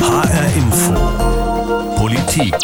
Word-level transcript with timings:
HR 0.00 0.56
Info. 0.56 0.94
Politik. 1.96 2.54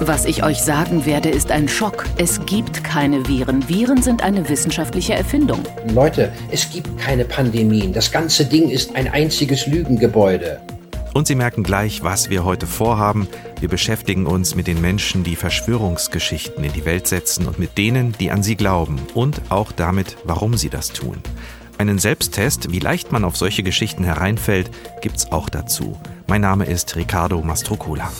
Was 0.00 0.24
ich 0.24 0.42
euch 0.42 0.62
sagen 0.62 1.04
werde, 1.04 1.28
ist 1.28 1.50
ein 1.50 1.68
Schock. 1.68 2.06
Es 2.16 2.44
gibt 2.46 2.82
keine 2.82 3.28
Viren. 3.28 3.68
Viren 3.68 4.00
sind 4.00 4.22
eine 4.22 4.48
wissenschaftliche 4.48 5.12
Erfindung. 5.12 5.60
Leute, 5.92 6.32
es 6.50 6.70
gibt 6.70 6.98
keine 6.98 7.26
Pandemien. 7.26 7.92
Das 7.92 8.10
ganze 8.10 8.46
Ding 8.46 8.70
ist 8.70 8.96
ein 8.96 9.08
einziges 9.08 9.66
Lügengebäude. 9.66 10.60
Und 11.12 11.26
Sie 11.26 11.34
merken 11.34 11.62
gleich, 11.62 12.02
was 12.02 12.30
wir 12.30 12.44
heute 12.44 12.66
vorhaben. 12.66 13.28
Wir 13.60 13.68
beschäftigen 13.68 14.26
uns 14.26 14.54
mit 14.54 14.66
den 14.66 14.80
Menschen, 14.80 15.24
die 15.24 15.36
Verschwörungsgeschichten 15.36 16.64
in 16.64 16.72
die 16.72 16.86
Welt 16.86 17.06
setzen 17.06 17.46
und 17.46 17.58
mit 17.58 17.76
denen, 17.76 18.12
die 18.18 18.30
an 18.30 18.42
sie 18.42 18.56
glauben. 18.56 18.98
Und 19.12 19.42
auch 19.50 19.72
damit, 19.72 20.16
warum 20.24 20.56
sie 20.56 20.70
das 20.70 20.88
tun. 20.88 21.18
Einen 21.80 21.98
Selbsttest, 21.98 22.72
wie 22.72 22.78
leicht 22.78 23.10
man 23.10 23.24
auf 23.24 23.38
solche 23.38 23.62
Geschichten 23.62 24.04
hereinfällt, 24.04 24.70
gibt's 25.00 25.32
auch 25.32 25.48
dazu. 25.48 25.98
Mein 26.26 26.42
Name 26.42 26.66
ist 26.66 26.94
Ricardo 26.94 27.40
Mastrocola. 27.40 28.12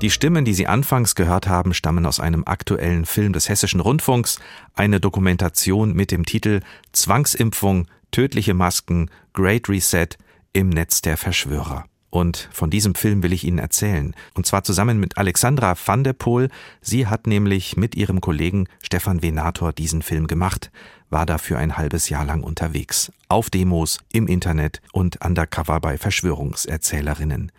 Die 0.00 0.08
Stimmen, 0.08 0.44
die 0.44 0.54
Sie 0.54 0.68
anfangs 0.68 1.16
gehört 1.16 1.48
haben, 1.48 1.74
stammen 1.74 2.06
aus 2.06 2.20
einem 2.20 2.44
aktuellen 2.46 3.06
Film 3.06 3.32
des 3.32 3.48
Hessischen 3.48 3.80
Rundfunks, 3.80 4.38
eine 4.76 5.00
Dokumentation 5.00 5.94
mit 5.94 6.12
dem 6.12 6.24
Titel 6.24 6.60
Zwangsimpfung, 6.92 7.88
tödliche 8.12 8.54
Masken, 8.54 9.10
Great 9.32 9.68
Reset 9.68 10.10
im 10.52 10.68
Netz 10.68 11.02
der 11.02 11.16
Verschwörer. 11.16 11.86
Und 12.12 12.50
von 12.52 12.68
diesem 12.68 12.94
Film 12.94 13.22
will 13.22 13.32
ich 13.32 13.42
Ihnen 13.42 13.58
erzählen. 13.58 14.14
Und 14.34 14.44
zwar 14.44 14.64
zusammen 14.64 15.00
mit 15.00 15.16
Alexandra 15.16 15.74
van 15.82 16.04
der 16.04 16.12
Poel. 16.12 16.50
Sie 16.82 17.06
hat 17.06 17.26
nämlich 17.26 17.78
mit 17.78 17.94
ihrem 17.94 18.20
Kollegen 18.20 18.68
Stefan 18.82 19.22
Venator 19.22 19.72
diesen 19.72 20.02
Film 20.02 20.26
gemacht, 20.26 20.70
war 21.08 21.24
dafür 21.24 21.56
ein 21.56 21.78
halbes 21.78 22.10
Jahr 22.10 22.26
lang 22.26 22.42
unterwegs. 22.42 23.10
Auf 23.28 23.48
Demos, 23.48 23.98
im 24.12 24.26
Internet 24.26 24.82
und 24.92 25.24
undercover 25.24 25.80
bei 25.80 25.96
Verschwörungserzählerinnen. 25.96 27.50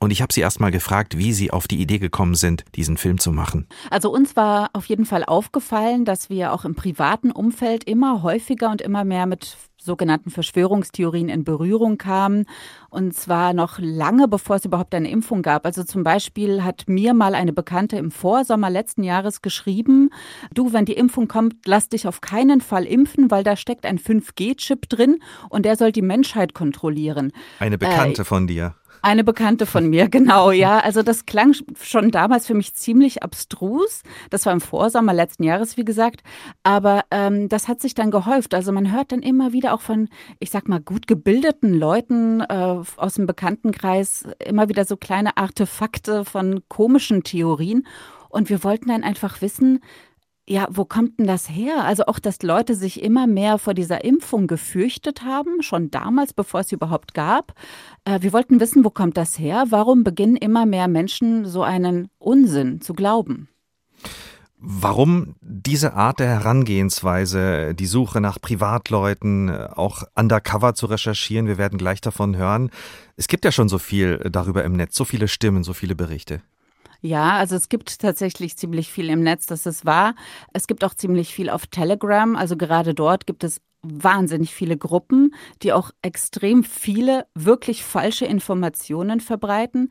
Und 0.00 0.10
ich 0.10 0.20
habe 0.20 0.34
sie 0.34 0.42
erst 0.42 0.60
mal 0.60 0.70
gefragt, 0.70 1.16
wie 1.16 1.32
sie 1.32 1.50
auf 1.50 1.66
die 1.66 1.80
Idee 1.80 1.98
gekommen 1.98 2.34
sind, 2.34 2.66
diesen 2.74 2.98
Film 2.98 3.18
zu 3.18 3.32
machen. 3.32 3.66
Also 3.88 4.12
uns 4.12 4.36
war 4.36 4.68
auf 4.74 4.84
jeden 4.84 5.06
Fall 5.06 5.24
aufgefallen, 5.24 6.04
dass 6.04 6.28
wir 6.28 6.52
auch 6.52 6.66
im 6.66 6.74
privaten 6.74 7.30
Umfeld 7.30 7.84
immer 7.84 8.22
häufiger 8.22 8.70
und 8.70 8.82
immer 8.82 9.04
mehr 9.04 9.24
mit 9.24 9.56
sogenannten 9.84 10.30
Verschwörungstheorien 10.30 11.28
in 11.28 11.44
Berührung 11.44 11.98
kamen. 11.98 12.46
Und 12.94 13.12
zwar 13.12 13.54
noch 13.54 13.80
lange 13.80 14.28
bevor 14.28 14.54
es 14.54 14.64
überhaupt 14.64 14.94
eine 14.94 15.10
Impfung 15.10 15.42
gab. 15.42 15.66
Also 15.66 15.82
zum 15.82 16.04
Beispiel 16.04 16.62
hat 16.62 16.84
mir 16.86 17.12
mal 17.12 17.34
eine 17.34 17.52
Bekannte 17.52 17.96
im 17.96 18.12
Vorsommer 18.12 18.70
letzten 18.70 19.02
Jahres 19.02 19.42
geschrieben, 19.42 20.10
du, 20.54 20.72
wenn 20.72 20.84
die 20.84 20.92
Impfung 20.92 21.26
kommt, 21.26 21.66
lass 21.66 21.88
dich 21.88 22.06
auf 22.06 22.20
keinen 22.20 22.60
Fall 22.60 22.84
impfen, 22.84 23.32
weil 23.32 23.42
da 23.42 23.56
steckt 23.56 23.84
ein 23.84 23.98
5G-Chip 23.98 24.88
drin 24.88 25.18
und 25.48 25.64
der 25.64 25.74
soll 25.74 25.90
die 25.90 26.02
Menschheit 26.02 26.54
kontrollieren. 26.54 27.32
Eine 27.58 27.78
Bekannte 27.78 28.22
äh, 28.22 28.24
von 28.24 28.46
dir. 28.46 28.76
Eine 29.04 29.22
Bekannte 29.22 29.66
von 29.66 29.90
mir, 29.90 30.08
genau, 30.10 30.50
ja. 30.50 30.78
Also 30.78 31.02
das 31.02 31.26
klang 31.26 31.54
schon 31.82 32.10
damals 32.10 32.46
für 32.46 32.54
mich 32.54 32.74
ziemlich 32.74 33.22
abstrus. 33.22 34.02
Das 34.30 34.46
war 34.46 34.54
im 34.54 34.62
Vorsommer 34.62 35.12
letzten 35.12 35.42
Jahres, 35.42 35.76
wie 35.76 35.84
gesagt. 35.84 36.22
Aber 36.62 37.02
ähm, 37.10 37.50
das 37.50 37.68
hat 37.68 37.82
sich 37.82 37.94
dann 37.94 38.10
gehäuft. 38.10 38.54
Also 38.54 38.72
man 38.72 38.90
hört 38.90 39.12
dann 39.12 39.20
immer 39.20 39.52
wieder 39.52 39.74
auch 39.74 39.82
von, 39.82 40.08
ich 40.38 40.50
sag 40.50 40.68
mal, 40.68 40.80
gut 40.80 41.06
gebildeten 41.06 41.74
Leuten 41.74 42.40
äh, 42.40 42.82
aus 42.96 43.14
dem 43.14 43.26
Bekanntenkreis 43.26 44.26
immer 44.44 44.68
wieder 44.68 44.84
so 44.84 44.96
kleine 44.96 45.36
Artefakte 45.36 46.24
von 46.24 46.62
komischen 46.68 47.22
Theorien. 47.22 47.86
Und 48.28 48.48
wir 48.50 48.64
wollten 48.64 48.88
dann 48.88 49.04
einfach 49.04 49.42
wissen, 49.42 49.80
ja, 50.46 50.66
wo 50.70 50.84
kommt 50.84 51.18
denn 51.18 51.26
das 51.26 51.48
her? 51.48 51.84
Also 51.84 52.04
auch, 52.06 52.18
dass 52.18 52.42
Leute 52.42 52.74
sich 52.74 53.02
immer 53.02 53.26
mehr 53.26 53.58
vor 53.58 53.72
dieser 53.72 54.04
Impfung 54.04 54.46
gefürchtet 54.46 55.22
haben, 55.22 55.62
schon 55.62 55.90
damals, 55.90 56.34
bevor 56.34 56.60
es 56.60 56.68
sie 56.68 56.74
überhaupt 56.74 57.14
gab. 57.14 57.54
Äh, 58.04 58.20
wir 58.20 58.32
wollten 58.32 58.60
wissen, 58.60 58.84
wo 58.84 58.90
kommt 58.90 59.16
das 59.16 59.38
her? 59.38 59.64
Warum 59.70 60.04
beginnen 60.04 60.36
immer 60.36 60.66
mehr 60.66 60.86
Menschen 60.86 61.46
so 61.46 61.62
einen 61.62 62.08
Unsinn 62.18 62.82
zu 62.82 62.92
glauben? 62.92 63.48
Warum 64.66 65.34
diese 65.42 65.92
Art 65.92 66.20
der 66.20 66.28
Herangehensweise, 66.28 67.74
die 67.74 67.84
Suche 67.84 68.22
nach 68.22 68.40
Privatleuten, 68.40 69.50
auch 69.50 70.04
undercover 70.14 70.74
zu 70.74 70.86
recherchieren? 70.86 71.46
Wir 71.46 71.58
werden 71.58 71.76
gleich 71.78 72.00
davon 72.00 72.34
hören. 72.34 72.70
Es 73.18 73.28
gibt 73.28 73.44
ja 73.44 73.52
schon 73.52 73.68
so 73.68 73.76
viel 73.76 74.16
darüber 74.30 74.64
im 74.64 74.72
Netz, 74.72 74.96
so 74.96 75.04
viele 75.04 75.28
Stimmen, 75.28 75.64
so 75.64 75.74
viele 75.74 75.94
Berichte. 75.94 76.40
Ja, 77.02 77.36
also 77.36 77.56
es 77.56 77.68
gibt 77.68 77.98
tatsächlich 77.98 78.56
ziemlich 78.56 78.90
viel 78.90 79.10
im 79.10 79.22
Netz, 79.22 79.44
das 79.44 79.66
ist 79.66 79.84
wahr. 79.84 80.14
Es 80.54 80.66
gibt 80.66 80.82
auch 80.82 80.94
ziemlich 80.94 81.34
viel 81.34 81.50
auf 81.50 81.66
Telegram. 81.66 82.34
Also 82.34 82.56
gerade 82.56 82.94
dort 82.94 83.26
gibt 83.26 83.44
es 83.44 83.60
wahnsinnig 83.84 84.54
viele 84.54 84.76
Gruppen, 84.76 85.34
die 85.62 85.72
auch 85.72 85.90
extrem 86.02 86.64
viele 86.64 87.26
wirklich 87.34 87.84
falsche 87.84 88.24
Informationen 88.26 89.20
verbreiten. 89.20 89.90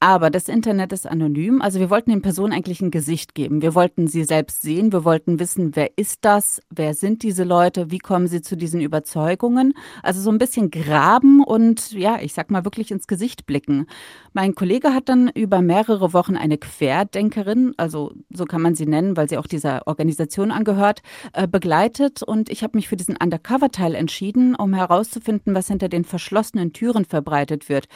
Aber 0.00 0.30
das 0.30 0.48
Internet 0.48 0.92
ist 0.92 1.06
anonym. 1.06 1.62
Also 1.62 1.80
wir 1.80 1.90
wollten 1.90 2.10
den 2.10 2.22
Personen 2.22 2.52
eigentlich 2.52 2.80
ein 2.80 2.90
Gesicht 2.90 3.34
geben. 3.34 3.62
Wir 3.62 3.74
wollten 3.74 4.06
sie 4.06 4.24
selbst 4.24 4.62
sehen. 4.62 4.92
Wir 4.92 5.04
wollten 5.04 5.38
wissen, 5.38 5.76
wer 5.76 5.96
ist 5.96 6.24
das? 6.24 6.60
Wer 6.70 6.94
sind 6.94 7.22
diese 7.22 7.44
Leute? 7.44 7.90
Wie 7.90 7.98
kommen 7.98 8.26
sie 8.26 8.42
zu 8.42 8.56
diesen 8.56 8.80
Überzeugungen? 8.80 9.74
Also 10.02 10.20
so 10.20 10.30
ein 10.30 10.38
bisschen 10.38 10.70
graben 10.70 11.42
und 11.42 11.92
ja, 11.92 12.18
ich 12.20 12.34
sag 12.34 12.50
mal 12.50 12.64
wirklich 12.64 12.90
ins 12.90 13.06
Gesicht 13.06 13.46
blicken. 13.46 13.86
Mein 14.32 14.54
Kollege 14.54 14.92
hat 14.92 15.08
dann 15.08 15.28
über 15.28 15.62
mehrere 15.62 16.12
Wochen 16.12 16.36
eine 16.36 16.58
Querdenkerin, 16.58 17.72
also 17.76 18.12
so 18.30 18.44
kann 18.44 18.62
man 18.62 18.74
sie 18.74 18.86
nennen, 18.86 19.16
weil 19.16 19.28
sie 19.28 19.38
auch 19.38 19.46
dieser 19.46 19.86
Organisation 19.86 20.50
angehört, 20.50 21.02
äh, 21.32 21.46
begleitet. 21.46 22.22
Und 22.22 22.50
ich 22.50 22.62
habe 22.62 22.76
mich 22.76 22.88
für 22.88 22.96
diesen 22.96 23.16
Undercover-Teil 23.34 23.94
entschieden, 23.94 24.54
um 24.54 24.74
herauszufinden, 24.74 25.54
was 25.54 25.68
hinter 25.68 25.88
den 25.88 26.04
verschlossenen 26.04 26.72
Türen 26.72 27.04
verbreitet 27.04 27.68
wird. 27.68 27.86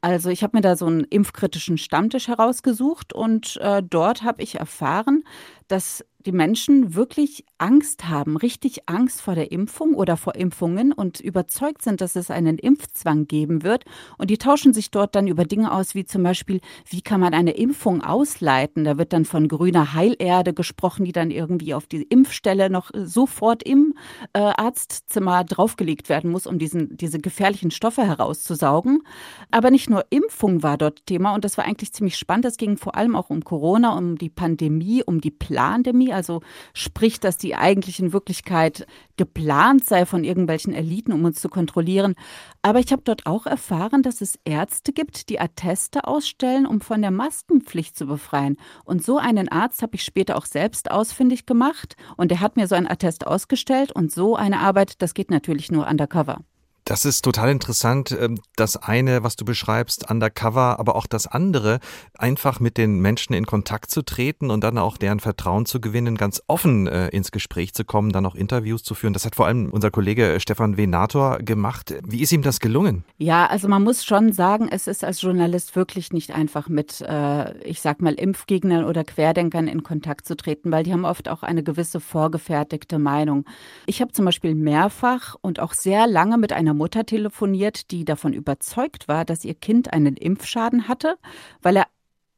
Also 0.00 0.30
ich 0.30 0.42
habe 0.42 0.56
mir 0.56 0.60
da 0.60 0.76
so 0.76 0.86
einen 0.86 1.04
impfkritischen 1.04 1.78
Stammtisch 1.78 2.28
herausgesucht 2.28 3.12
und 3.12 3.56
äh, 3.60 3.82
dort 3.82 4.22
habe 4.22 4.42
ich 4.42 4.56
erfahren, 4.56 5.24
dass 5.68 6.04
die 6.26 6.32
Menschen 6.32 6.94
wirklich 6.94 7.44
Angst 7.58 8.08
haben, 8.08 8.36
richtig 8.36 8.88
Angst 8.88 9.20
vor 9.20 9.34
der 9.34 9.52
Impfung 9.52 9.94
oder 9.94 10.16
vor 10.16 10.34
Impfungen 10.34 10.92
und 10.92 11.20
überzeugt 11.20 11.82
sind, 11.82 12.00
dass 12.00 12.16
es 12.16 12.30
einen 12.30 12.58
Impfzwang 12.58 13.26
geben 13.26 13.62
wird. 13.62 13.84
Und 14.16 14.30
die 14.30 14.38
tauschen 14.38 14.72
sich 14.72 14.90
dort 14.90 15.14
dann 15.14 15.26
über 15.26 15.44
Dinge 15.44 15.72
aus, 15.72 15.94
wie 15.94 16.04
zum 16.04 16.22
Beispiel, 16.22 16.60
wie 16.88 17.02
kann 17.02 17.20
man 17.20 17.34
eine 17.34 17.52
Impfung 17.52 18.02
ausleiten? 18.02 18.84
Da 18.84 18.96
wird 18.96 19.12
dann 19.12 19.24
von 19.24 19.48
grüner 19.48 19.92
Heilerde 19.94 20.54
gesprochen, 20.54 21.04
die 21.04 21.12
dann 21.12 21.30
irgendwie 21.30 21.74
auf 21.74 21.86
die 21.86 22.02
Impfstelle 22.02 22.70
noch 22.70 22.90
sofort 22.94 23.62
im 23.62 23.94
äh, 24.32 24.38
Arztzimmer 24.38 25.44
draufgelegt 25.44 26.08
werden 26.08 26.30
muss, 26.30 26.46
um 26.46 26.58
diesen, 26.58 26.96
diese 26.96 27.18
gefährlichen 27.18 27.70
Stoffe 27.70 28.06
herauszusaugen. 28.06 29.02
Aber 29.50 29.70
nicht 29.70 29.90
nur 29.90 30.06
Impfung 30.10 30.62
war 30.62 30.78
dort 30.78 31.04
Thema 31.06 31.34
und 31.34 31.44
das 31.44 31.58
war 31.58 31.64
eigentlich 31.64 31.92
ziemlich 31.92 32.16
spannend. 32.16 32.46
Es 32.46 32.56
ging 32.56 32.76
vor 32.78 32.94
allem 32.96 33.14
auch 33.14 33.30
um 33.30 33.44
Corona, 33.44 33.96
um 33.96 34.16
die 34.16 34.30
Pandemie, 34.30 35.02
um 35.04 35.20
die 35.20 35.30
Plandemie, 35.30 36.13
also 36.14 36.40
sprich, 36.72 37.20
dass 37.20 37.36
die 37.36 37.54
eigentlich 37.54 38.00
in 38.00 38.12
Wirklichkeit 38.12 38.86
geplant 39.16 39.84
sei 39.84 40.06
von 40.06 40.24
irgendwelchen 40.24 40.72
Eliten, 40.72 41.12
um 41.12 41.24
uns 41.24 41.40
zu 41.40 41.48
kontrollieren. 41.48 42.14
Aber 42.62 42.78
ich 42.78 42.92
habe 42.92 43.02
dort 43.04 43.26
auch 43.26 43.46
erfahren, 43.46 44.02
dass 44.02 44.20
es 44.20 44.38
Ärzte 44.44 44.92
gibt, 44.92 45.28
die 45.28 45.40
Atteste 45.40 46.06
ausstellen, 46.06 46.66
um 46.66 46.80
von 46.80 47.02
der 47.02 47.10
Maskenpflicht 47.10 47.96
zu 47.96 48.06
befreien. 48.06 48.56
Und 48.84 49.04
so 49.04 49.18
einen 49.18 49.48
Arzt 49.48 49.82
habe 49.82 49.96
ich 49.96 50.04
später 50.04 50.36
auch 50.36 50.46
selbst 50.46 50.90
ausfindig 50.90 51.46
gemacht 51.46 51.96
und 52.16 52.32
er 52.32 52.40
hat 52.40 52.56
mir 52.56 52.66
so 52.66 52.74
ein 52.74 52.90
Attest 52.90 53.26
ausgestellt 53.26 53.92
und 53.92 54.10
so 54.10 54.36
eine 54.36 54.60
Arbeit, 54.60 55.02
das 55.02 55.14
geht 55.14 55.30
natürlich 55.30 55.70
nur 55.70 55.86
undercover. 55.86 56.38
Das 56.84 57.06
ist 57.06 57.22
total 57.22 57.50
interessant. 57.50 58.14
Ähm, 58.18 58.38
das 58.56 58.76
eine, 58.76 59.22
was 59.22 59.36
du 59.36 59.46
beschreibst, 59.46 60.10
undercover, 60.10 60.78
aber 60.78 60.96
auch 60.96 61.06
das 61.06 61.26
andere, 61.26 61.80
einfach 62.18 62.60
mit 62.60 62.76
den 62.76 62.98
Menschen 63.00 63.32
in 63.32 63.46
Kontakt 63.46 63.90
zu 63.90 64.02
treten 64.02 64.50
und 64.50 64.62
dann 64.62 64.76
auch 64.76 64.98
deren 64.98 65.18
Vertrauen 65.18 65.64
zu 65.64 65.80
gewinnen, 65.80 66.16
ganz 66.16 66.42
offen 66.46 66.86
äh, 66.86 67.08
ins 67.08 67.32
Gespräch 67.32 67.72
zu 67.72 67.86
kommen, 67.86 68.12
dann 68.12 68.26
auch 68.26 68.34
Interviews 68.34 68.82
zu 68.82 68.94
führen. 68.94 69.14
Das 69.14 69.24
hat 69.24 69.34
vor 69.34 69.46
allem 69.46 69.70
unser 69.70 69.90
Kollege 69.90 70.38
Stefan 70.40 70.76
Venator 70.76 71.38
gemacht. 71.38 71.94
Wie 72.06 72.20
ist 72.20 72.32
ihm 72.32 72.42
das 72.42 72.60
gelungen? 72.60 73.02
Ja, 73.16 73.46
also 73.46 73.66
man 73.66 73.82
muss 73.82 74.04
schon 74.04 74.32
sagen, 74.32 74.68
es 74.70 74.86
ist 74.86 75.04
als 75.04 75.22
Journalist 75.22 75.76
wirklich 75.76 76.12
nicht 76.12 76.34
einfach 76.34 76.68
mit, 76.68 77.00
äh, 77.00 77.56
ich 77.66 77.80
sag 77.80 78.02
mal, 78.02 78.12
Impfgegnern 78.12 78.84
oder 78.84 79.04
Querdenkern 79.04 79.68
in 79.68 79.84
Kontakt 79.84 80.26
zu 80.26 80.36
treten, 80.36 80.70
weil 80.70 80.84
die 80.84 80.92
haben 80.92 81.06
oft 81.06 81.30
auch 81.30 81.42
eine 81.42 81.62
gewisse 81.62 81.98
vorgefertigte 81.98 82.98
Meinung. 82.98 83.46
Ich 83.86 84.02
habe 84.02 84.12
zum 84.12 84.26
Beispiel 84.26 84.54
mehrfach 84.54 85.36
und 85.40 85.60
auch 85.60 85.72
sehr 85.72 86.06
lange 86.06 86.36
mit 86.36 86.52
einer 86.52 86.73
Mutter 86.74 87.06
telefoniert, 87.06 87.90
die 87.90 88.04
davon 88.04 88.32
überzeugt 88.32 89.08
war, 89.08 89.24
dass 89.24 89.44
ihr 89.44 89.54
Kind 89.54 89.92
einen 89.92 90.16
Impfschaden 90.16 90.88
hatte, 90.88 91.16
weil 91.62 91.76
er 91.76 91.86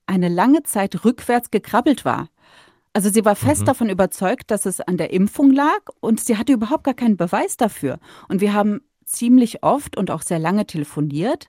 eine 0.06 0.29
lange 0.29 0.62
Zeit 0.62 1.05
rückwärts 1.05 1.50
gekrabbelt 1.50 2.05
war. 2.05 2.29
Also 2.93 3.11
sie 3.11 3.25
war 3.25 3.37
fest 3.37 3.62
mhm. 3.62 3.67
davon 3.67 3.91
überzeugt, 3.91 4.50
dass 4.50 4.65
es 4.65 4.81
an 4.81 4.97
der 4.97 5.12
Impfung 5.12 5.50
lag 5.50 5.81
und 6.00 6.21
sie 6.21 6.38
hatte 6.38 6.53
überhaupt 6.53 6.85
gar 6.85 6.94
keinen 6.94 7.17
Beweis 7.17 7.56
dafür. 7.56 7.99
Und 8.29 8.41
wir 8.41 8.55
haben 8.55 8.81
ziemlich 9.05 9.62
oft 9.62 9.97
und 9.97 10.11
auch 10.11 10.23
sehr 10.23 10.39
lange 10.39 10.67
telefoniert. 10.67 11.49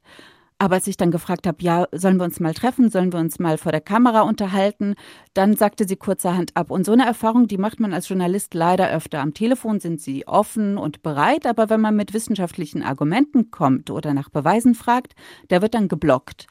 Aber 0.60 0.76
als 0.76 0.88
ich 0.88 0.98
dann 0.98 1.12
gefragt 1.12 1.46
habe, 1.46 1.62
ja, 1.62 1.88
sollen 1.92 2.18
wir 2.18 2.24
uns 2.24 2.40
mal 2.40 2.54
treffen, 2.54 2.90
sollen 2.90 3.14
wir 3.14 3.20
uns 3.20 3.38
mal 3.38 3.60
vor 3.60 3.72
der 3.72 3.82
Kamera 3.82 4.22
unterhalten, 4.22 4.96
dann 5.36 5.56
sagte 5.56 5.88
sie 5.88 5.98
kurzerhand 5.98 6.56
ab. 6.56 6.72
Und 6.72 6.84
so 6.84 6.94
eine 6.94 7.06
Erfahrung, 7.06 7.48
die 7.48 7.60
macht 7.60 7.80
man 7.80 7.94
als 7.94 8.10
Journalist 8.10 8.56
leider 8.56 8.90
öfter. 8.90 9.20
Am 9.20 9.36
Telefon 9.36 9.80
sind 9.80 10.02
sie 10.02 10.28
offen 10.28 10.78
und 10.78 11.04
bereit, 11.04 11.46
aber 11.46 11.70
wenn 11.70 11.82
man 11.82 11.96
mit 11.96 12.14
wissenschaftlichen 12.14 12.82
Argumenten 12.82 13.52
kommt 13.52 13.92
oder 13.92 14.16
nach 14.16 14.30
Beweisen 14.30 14.74
fragt, 14.74 15.14
der 15.52 15.62
wird 15.62 15.76
dann 15.76 15.88
geblockt. 15.88 16.48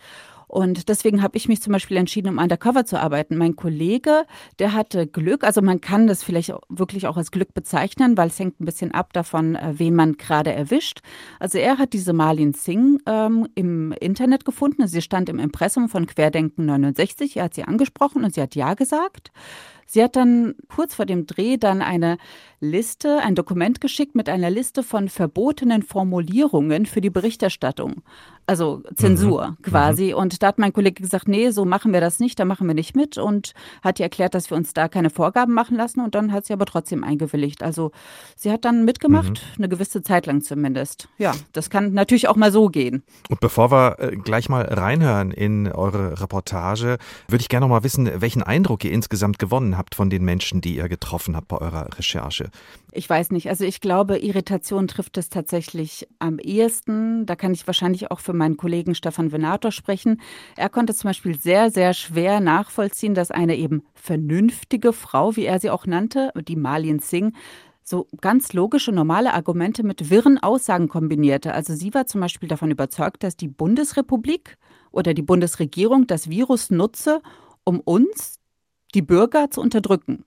Und 0.49 0.89
deswegen 0.89 1.23
habe 1.23 1.37
ich 1.37 1.49
mich 1.49 1.61
zum 1.61 1.73
Beispiel 1.73 1.97
entschieden, 1.97 2.29
um 2.29 2.39
undercover 2.39 2.85
zu 2.85 3.01
arbeiten. 3.01 3.37
Mein 3.37 3.57
Kollege, 3.57 4.25
der 4.59 4.73
hatte 4.73 5.07
Glück, 5.07 5.45
also 5.45 5.63
man 5.63 5.81
kann 5.81 6.07
das 6.07 6.23
vielleicht 6.23 6.53
wirklich 6.69 7.07
auch 7.07 7.17
als 7.17 7.31
Glück 7.31 7.55
bezeichnen, 7.55 8.17
weil 8.17 8.29
es 8.29 8.39
hängt 8.39 8.61
ein 8.61 8.65
bisschen 8.65 8.93
ab 8.93 9.13
davon, 9.13 9.57
äh, 9.57 9.75
wen 9.77 9.95
man 9.95 10.17
gerade 10.17 10.53
erwischt. 10.53 11.01
Also 11.41 11.59
er 11.59 11.79
hat 11.79 11.93
diese 11.93 12.13
Marlin 12.13 12.53
Singh 12.53 13.01
ähm, 13.07 13.49
im 13.55 13.93
Internet 13.93 14.45
gefunden. 14.45 14.87
Sie 14.87 15.03
stand 15.03 15.29
im 15.29 15.39
Impressum 15.39 15.89
von 15.89 16.07
Querdenken 16.07 16.67
69. 16.67 17.37
Er 17.37 17.45
hat 17.45 17.55
sie 17.55 17.65
angesprochen 17.65 18.25
und 18.25 18.35
sie 18.35 18.43
hat 18.43 18.55
Ja 18.55 18.75
gesagt. 18.75 19.33
Sie 19.87 20.03
hat 20.03 20.17
dann 20.17 20.55
kurz 20.69 20.95
vor 20.95 21.07
dem 21.07 21.27
Dreh 21.27 21.57
dann 21.57 21.81
eine 21.83 22.19
Liste, 22.61 23.19
ein 23.23 23.35
Dokument 23.35 23.81
geschickt 23.81 24.15
mit 24.15 24.29
einer 24.29 24.51
Liste 24.51 24.83
von 24.83 25.09
verbotenen 25.09 25.83
Formulierungen 25.83 26.87
für 26.87 27.01
die 27.01 27.11
Berichterstattung. 27.11 28.03
Also 28.49 28.83
Zensur 28.95 29.49
mhm. 29.49 29.63
quasi. 29.63 30.13
Mhm. 30.13 30.19
Und 30.21 30.43
da 30.43 30.49
hat 30.49 30.59
mein 30.59 30.73
Kollege 30.73 31.03
gesagt, 31.03 31.27
nee, 31.27 31.51
so 31.51 31.65
machen 31.65 31.93
wir 31.93 32.01
das 32.01 32.21
nicht, 32.21 32.39
da 32.39 32.45
machen 32.45 32.67
wir 32.69 32.75
nicht 32.75 32.95
mit 32.95 33.19
und 33.19 33.55
hat 33.83 33.99
ihr 33.99 34.05
erklärt, 34.05 34.35
dass 34.35 34.51
wir 34.51 34.57
uns 34.57 34.73
da 34.73 34.89
keine 34.89 35.11
Vorgaben 35.11 35.53
machen 35.53 35.77
lassen 35.77 36.01
und 36.01 36.15
dann 36.15 36.33
hat 36.33 36.47
sie 36.47 36.53
aber 36.53 36.65
trotzdem 36.65 37.03
eingewilligt. 37.03 37.63
Also 37.63 37.91
sie 38.37 38.53
hat 38.53 38.65
dann 38.65 38.85
mitgemacht, 38.85 39.31
mhm. 39.31 39.65
eine 39.65 39.69
gewisse 39.69 40.03
Zeit 40.03 40.27
lang 40.27 40.43
zumindest. 40.43 41.09
Ja, 41.19 41.35
das 41.53 41.71
kann 41.71 41.93
natürlich 41.93 42.29
auch 42.29 42.37
mal 42.37 42.53
so 42.53 42.69
gehen. 42.69 43.03
Und 43.29 43.41
bevor 43.41 43.73
wir 43.73 43.97
äh, 43.99 44.17
gleich 44.17 44.49
mal 44.49 44.63
reinhören 44.63 45.33
in 45.33 45.71
eure 45.71 46.21
Reportage, 46.21 46.99
würde 47.29 47.43
ich 47.43 47.49
gerne 47.49 47.67
noch 47.67 47.71
mal 47.71 47.83
wissen, 47.83 48.09
welchen 48.21 48.45
Eindruck 48.45 48.85
ihr 48.85 48.93
insgesamt 48.93 49.41
gewonnen 49.41 49.76
habt 49.77 49.95
von 49.95 50.11
den 50.11 50.25
Menschen, 50.25 50.61
die 50.61 50.77
ihr 50.77 50.89
getroffen 50.89 51.37
habt 51.37 51.49
bei 51.49 51.59
eurer 51.59 51.89
Recherche. 51.99 52.51
Ich 52.93 53.09
weiß 53.09 53.31
nicht. 53.31 53.49
Also 53.49 53.65
ich 53.65 53.81
glaube, 53.81 54.19
Irritation 54.19 54.89
trifft 54.89 55.19
es 55.19 55.29
tatsächlich 55.29 56.09
am 56.19 56.39
ehesten. 56.39 57.27
Da 57.27 57.37
kann 57.37 57.53
ich 57.53 57.67
wahrscheinlich 57.67 58.11
auch 58.11 58.21
für 58.21 58.33
meinen 58.33 58.57
Kollegen 58.57 58.95
Stefan 58.95 59.33
Venator 59.33 59.73
sprechen. 59.73 60.21
Er 60.57 60.69
konnte 60.69 60.95
zum 60.95 61.09
Beispiel 61.09 61.39
sehr, 61.39 61.71
sehr 61.71 61.95
schwer 61.95 62.41
nachvollziehen, 62.41 63.15
dass 63.15 63.31
eine 63.31 63.57
eben 63.57 63.83
vernünftige 63.95 64.93
Frau, 64.93 65.37
wie 65.37 65.45
er 65.45 65.61
sie 65.61 65.71
auch 65.71 65.87
nannte, 65.87 66.33
die 66.49 66.57
Malin 66.57 67.01
Singh, 67.01 67.37
so 67.89 68.09
ganz 68.21 68.53
logische, 68.53 68.91
normale 68.91 69.33
Argumente 69.33 69.85
mit 69.85 70.11
wirren 70.11 70.39
Aussagen 70.39 70.89
kombinierte. 70.89 71.55
Also 71.55 71.75
sie 71.75 71.95
war 71.95 72.07
zum 72.07 72.21
Beispiel 72.21 72.49
davon 72.49 72.71
überzeugt, 72.71 73.23
dass 73.23 73.37
die 73.37 73.49
Bundesrepublik 73.49 74.57
oder 74.91 75.15
die 75.15 75.23
Bundesregierung 75.23 76.07
das 76.07 76.29
Virus 76.29 76.71
nutze, 76.71 77.23
um 77.65 77.81
uns, 77.81 78.41
die 78.97 79.03
Bürger, 79.03 79.51
zu 79.51 79.61
unterdrücken. 79.61 80.25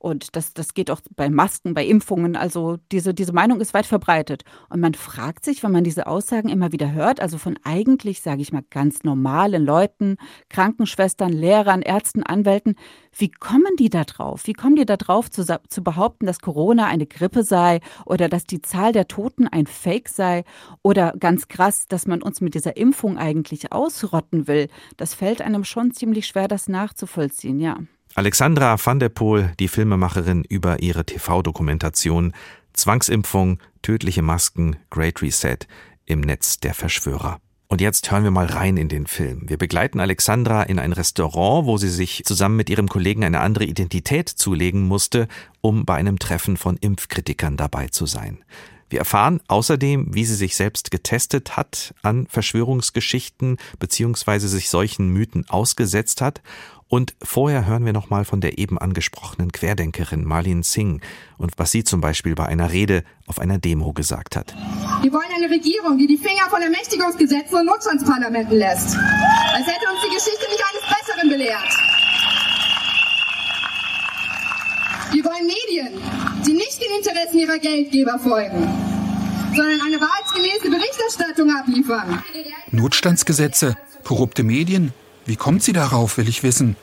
Und 0.00 0.34
das, 0.34 0.54
das 0.54 0.72
geht 0.72 0.90
auch 0.90 1.02
bei 1.14 1.28
Masken, 1.28 1.74
bei 1.74 1.84
Impfungen. 1.84 2.34
Also 2.34 2.78
diese, 2.90 3.12
diese 3.12 3.34
Meinung 3.34 3.60
ist 3.60 3.74
weit 3.74 3.84
verbreitet. 3.84 4.44
Und 4.70 4.80
man 4.80 4.94
fragt 4.94 5.44
sich, 5.44 5.62
wenn 5.62 5.72
man 5.72 5.84
diese 5.84 6.06
Aussagen 6.06 6.48
immer 6.48 6.72
wieder 6.72 6.92
hört, 6.92 7.20
also 7.20 7.36
von 7.36 7.58
eigentlich, 7.64 8.22
sage 8.22 8.40
ich 8.40 8.50
mal, 8.50 8.64
ganz 8.70 9.04
normalen 9.04 9.62
Leuten, 9.62 10.16
Krankenschwestern, 10.48 11.30
Lehrern, 11.34 11.82
Ärzten, 11.82 12.22
Anwälten, 12.22 12.76
wie 13.12 13.30
kommen 13.30 13.76
die 13.78 13.90
da 13.90 14.04
drauf? 14.04 14.46
Wie 14.46 14.54
kommen 14.54 14.76
die 14.76 14.86
da 14.86 14.96
drauf 14.96 15.30
zu, 15.30 15.44
zu 15.44 15.84
behaupten, 15.84 16.24
dass 16.24 16.40
Corona 16.40 16.86
eine 16.86 17.06
Grippe 17.06 17.44
sei 17.44 17.80
oder 18.06 18.30
dass 18.30 18.44
die 18.44 18.62
Zahl 18.62 18.92
der 18.92 19.06
Toten 19.06 19.48
ein 19.48 19.66
Fake 19.66 20.08
sei 20.08 20.44
oder 20.80 21.12
ganz 21.20 21.48
krass, 21.48 21.88
dass 21.88 22.06
man 22.06 22.22
uns 22.22 22.40
mit 22.40 22.54
dieser 22.54 22.78
Impfung 22.78 23.18
eigentlich 23.18 23.70
ausrotten 23.70 24.48
will? 24.48 24.68
Das 24.96 25.12
fällt 25.12 25.42
einem 25.42 25.64
schon 25.64 25.92
ziemlich 25.92 26.26
schwer, 26.26 26.48
das 26.48 26.68
nachzuvollziehen, 26.68 27.60
ja. 27.60 27.76
Alexandra 28.20 28.76
van 28.76 28.98
der 28.98 29.08
Poel, 29.08 29.50
die 29.58 29.66
Filmemacherin 29.66 30.44
über 30.44 30.82
ihre 30.82 31.06
TV-Dokumentation 31.06 32.34
Zwangsimpfung, 32.74 33.60
tödliche 33.80 34.20
Masken, 34.20 34.76
Great 34.90 35.22
Reset 35.22 35.56
im 36.04 36.20
Netz 36.20 36.58
der 36.58 36.74
Verschwörer. 36.74 37.40
Und 37.68 37.80
jetzt 37.80 38.10
hören 38.10 38.24
wir 38.24 38.30
mal 38.30 38.44
rein 38.44 38.76
in 38.76 38.90
den 38.90 39.06
Film. 39.06 39.48
Wir 39.48 39.56
begleiten 39.56 40.00
Alexandra 40.00 40.64
in 40.64 40.78
ein 40.78 40.92
Restaurant, 40.92 41.64
wo 41.64 41.78
sie 41.78 41.88
sich 41.88 42.22
zusammen 42.26 42.56
mit 42.56 42.68
ihrem 42.68 42.88
Kollegen 42.88 43.24
eine 43.24 43.40
andere 43.40 43.64
Identität 43.64 44.28
zulegen 44.28 44.82
musste, 44.82 45.26
um 45.62 45.86
bei 45.86 45.94
einem 45.94 46.18
Treffen 46.18 46.58
von 46.58 46.76
Impfkritikern 46.76 47.56
dabei 47.56 47.88
zu 47.88 48.04
sein. 48.04 48.44
Wir 48.90 48.98
erfahren 48.98 49.40
außerdem, 49.46 50.14
wie 50.14 50.24
sie 50.24 50.34
sich 50.34 50.56
selbst 50.56 50.90
getestet 50.90 51.56
hat 51.56 51.94
an 52.02 52.26
Verschwörungsgeschichten 52.28 53.56
bzw. 53.78 54.40
sich 54.40 54.68
solchen 54.68 55.08
Mythen 55.08 55.48
ausgesetzt 55.48 56.20
hat 56.20 56.42
und 56.90 57.14
vorher 57.22 57.66
hören 57.66 57.86
wir 57.86 57.92
nochmal 57.92 58.24
von 58.24 58.40
der 58.40 58.58
eben 58.58 58.76
angesprochenen 58.76 59.52
Querdenkerin 59.52 60.24
Marlene 60.24 60.64
Singh 60.64 61.00
und 61.38 61.52
was 61.56 61.70
sie 61.70 61.84
zum 61.84 62.00
Beispiel 62.00 62.34
bei 62.34 62.46
einer 62.46 62.72
Rede 62.72 63.04
auf 63.26 63.38
einer 63.38 63.58
Demo 63.58 63.92
gesagt 63.92 64.34
hat. 64.34 64.54
Wir 65.00 65.12
wollen 65.12 65.30
eine 65.34 65.48
Regierung, 65.48 65.96
die 65.98 66.08
die 66.08 66.18
Finger 66.18 66.50
von 66.50 66.60
Ermächtigungsgesetzen 66.60 67.60
und 67.60 67.66
Notstandsparlamenten 67.66 68.58
lässt. 68.58 68.96
Als 68.96 69.66
hätte 69.66 69.86
uns 69.88 70.00
die 70.04 70.14
Geschichte 70.14 70.46
nicht 70.50 70.64
eines 70.68 70.98
Besseren 70.98 71.28
belehrt. 71.30 71.70
Wir 75.12 75.24
wollen 75.24 75.46
Medien, 75.46 76.00
die 76.44 76.52
nicht 76.52 76.82
den 76.82 76.96
Interessen 76.98 77.38
ihrer 77.38 77.58
Geldgeber 77.58 78.18
folgen, 78.18 78.66
sondern 79.54 79.80
eine 79.86 80.00
wahrheitsgemäße 80.00 80.68
Berichterstattung 80.68 81.50
abliefern. 81.50 82.20
Notstandsgesetze, 82.72 83.76
korrupte 84.02 84.42
Medien, 84.42 84.92
wie 85.30 85.36
kommt 85.36 85.62
sie 85.62 85.72
darauf, 85.72 86.18
will 86.18 86.28
ich 86.28 86.42
wissen. 86.42 86.74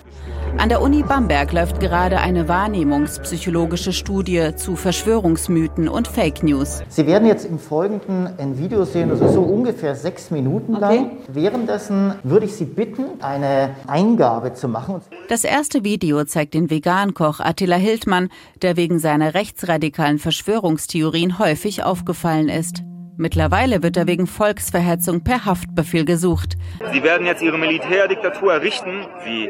An 0.58 0.70
der 0.70 0.82
Uni 0.82 1.04
Bamberg 1.04 1.52
läuft 1.52 1.82
gerade 1.82 2.18
eine 2.20 2.48
wahrnehmungspsychologische 2.48 3.92
Studie 3.92 4.56
zu 4.56 4.78
Verschwörungsmythen 4.78 5.90
und 5.90 6.08
Fake 6.08 6.44
News. 6.44 6.82
Sie 6.88 7.06
werden 7.06 7.28
jetzt 7.28 7.46
im 7.46 7.60
Folgenden 7.60 8.30
ein 8.40 8.58
Video 8.58 8.86
sehen, 8.86 9.10
das 9.10 9.20
ist 9.20 9.34
so 9.34 9.42
ungefähr 9.42 9.96
sechs 9.96 10.32
Minuten 10.32 10.74
lang. 10.74 11.08
Okay. 11.08 11.18
Währenddessen 11.28 12.16
würde 12.24 12.46
ich 12.46 12.54
Sie 12.54 12.66
bitten, 12.66 13.22
eine 13.22 13.76
Eingabe 13.86 14.54
zu 14.54 14.70
machen. 14.70 15.02
Das 15.28 15.44
erste 15.44 15.84
Video 15.84 16.24
zeigt 16.24 16.54
den 16.54 16.70
Vegankoch 16.70 17.42
Attila 17.42 17.76
Hildmann, 17.76 18.30
der 18.62 18.78
wegen 18.78 18.98
seiner 18.98 19.34
rechtsradikalen 19.34 20.20
Verschwörungstheorien 20.20 21.38
häufig 21.38 21.84
aufgefallen 21.84 22.48
ist. 22.48 22.82
Mittlerweile 23.20 23.82
wird 23.82 23.98
er 23.98 24.06
wegen 24.06 24.28
Volksverhetzung 24.28 25.22
per 25.22 25.46
Haftbefehl 25.46 26.06
gesucht. 26.06 26.56
Sie 26.94 27.02
werden 27.02 27.26
jetzt 27.26 27.42
ihre 27.42 27.58
Militärdiktatur 27.58 28.54
errichten. 28.54 29.08
Sie 29.26 29.50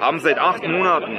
haben 0.00 0.18
seit 0.18 0.40
acht 0.40 0.66
Monaten 0.66 1.16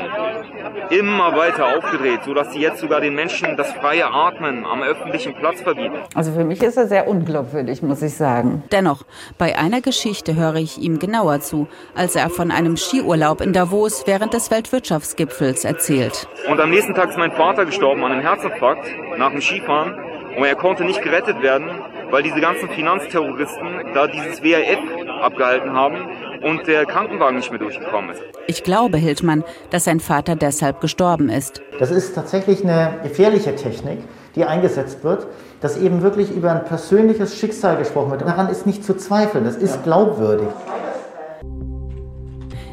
immer 0.89 1.35
weiter 1.37 1.77
aufgedreht, 1.77 2.25
sodass 2.25 2.51
sie 2.51 2.59
jetzt 2.59 2.81
sogar 2.81 2.99
den 2.99 3.15
Menschen 3.15 3.55
das 3.55 3.71
freie 3.71 4.05
Atmen 4.05 4.65
am 4.65 4.83
öffentlichen 4.83 5.33
Platz 5.35 5.61
verbieten. 5.61 5.95
Also 6.13 6.33
für 6.33 6.43
mich 6.43 6.61
ist 6.61 6.75
er 6.75 6.87
sehr 6.87 7.07
unglaubwürdig, 7.07 7.81
muss 7.81 8.01
ich 8.01 8.15
sagen. 8.15 8.63
Dennoch, 8.73 9.03
bei 9.37 9.57
einer 9.57 9.79
Geschichte 9.79 10.35
höre 10.35 10.55
ich 10.55 10.77
ihm 10.79 10.99
genauer 10.99 11.39
zu, 11.39 11.67
als 11.95 12.15
er 12.15 12.29
von 12.29 12.51
einem 12.51 12.75
Skiurlaub 12.75 13.39
in 13.39 13.53
Davos 13.53 14.03
während 14.05 14.33
des 14.33 14.51
Weltwirtschaftsgipfels 14.51 15.63
erzählt. 15.63 16.27
Und 16.49 16.59
am 16.59 16.69
nächsten 16.69 16.93
Tag 16.93 17.11
ist 17.11 17.17
mein 17.17 17.31
Vater 17.31 17.65
gestorben 17.65 18.03
an 18.03 18.11
einem 18.11 18.21
Herzinfarkt 18.21 18.87
nach 19.17 19.31
dem 19.31 19.41
Skifahren. 19.41 19.95
Und 20.37 20.43
er 20.43 20.55
konnte 20.55 20.85
nicht 20.85 21.01
gerettet 21.01 21.41
werden, 21.41 21.81
weil 22.11 22.21
diese 22.21 22.39
ganzen 22.39 22.69
Finanzterroristen 22.69 23.93
da 23.93 24.07
dieses 24.07 24.43
WRF 24.43 24.79
abgehalten 25.21 25.73
haben 25.73 25.97
und 26.43 26.67
der 26.67 26.85
Krankenwagen 26.85 27.37
nicht 27.37 27.49
mehr 27.49 27.59
durchgekommen 27.59 28.11
ist. 28.11 28.21
Ich 28.45 28.63
glaube, 28.63 28.97
Hildmann, 28.97 29.43
dass 29.71 29.85
sein 29.85 29.99
Vater 29.99 30.35
deshalb 30.35 30.79
gestorben 30.79 31.29
ist. 31.29 31.61
Das 31.79 31.89
ist 31.89 32.13
tatsächlich 32.13 32.63
eine 32.63 32.99
gefährliche 33.03 33.55
Technik, 33.55 33.99
die 34.35 34.45
eingesetzt 34.45 35.03
wird, 35.03 35.27
dass 35.59 35.77
eben 35.77 36.03
wirklich 36.03 36.31
über 36.31 36.51
ein 36.51 36.65
persönliches 36.65 37.35
Schicksal 37.35 37.77
gesprochen 37.77 38.11
wird. 38.11 38.21
Daran 38.21 38.49
ist 38.49 38.67
nicht 38.67 38.83
zu 38.83 38.95
zweifeln, 38.95 39.43
das 39.43 39.55
ist 39.57 39.83
glaubwürdig. 39.83 40.49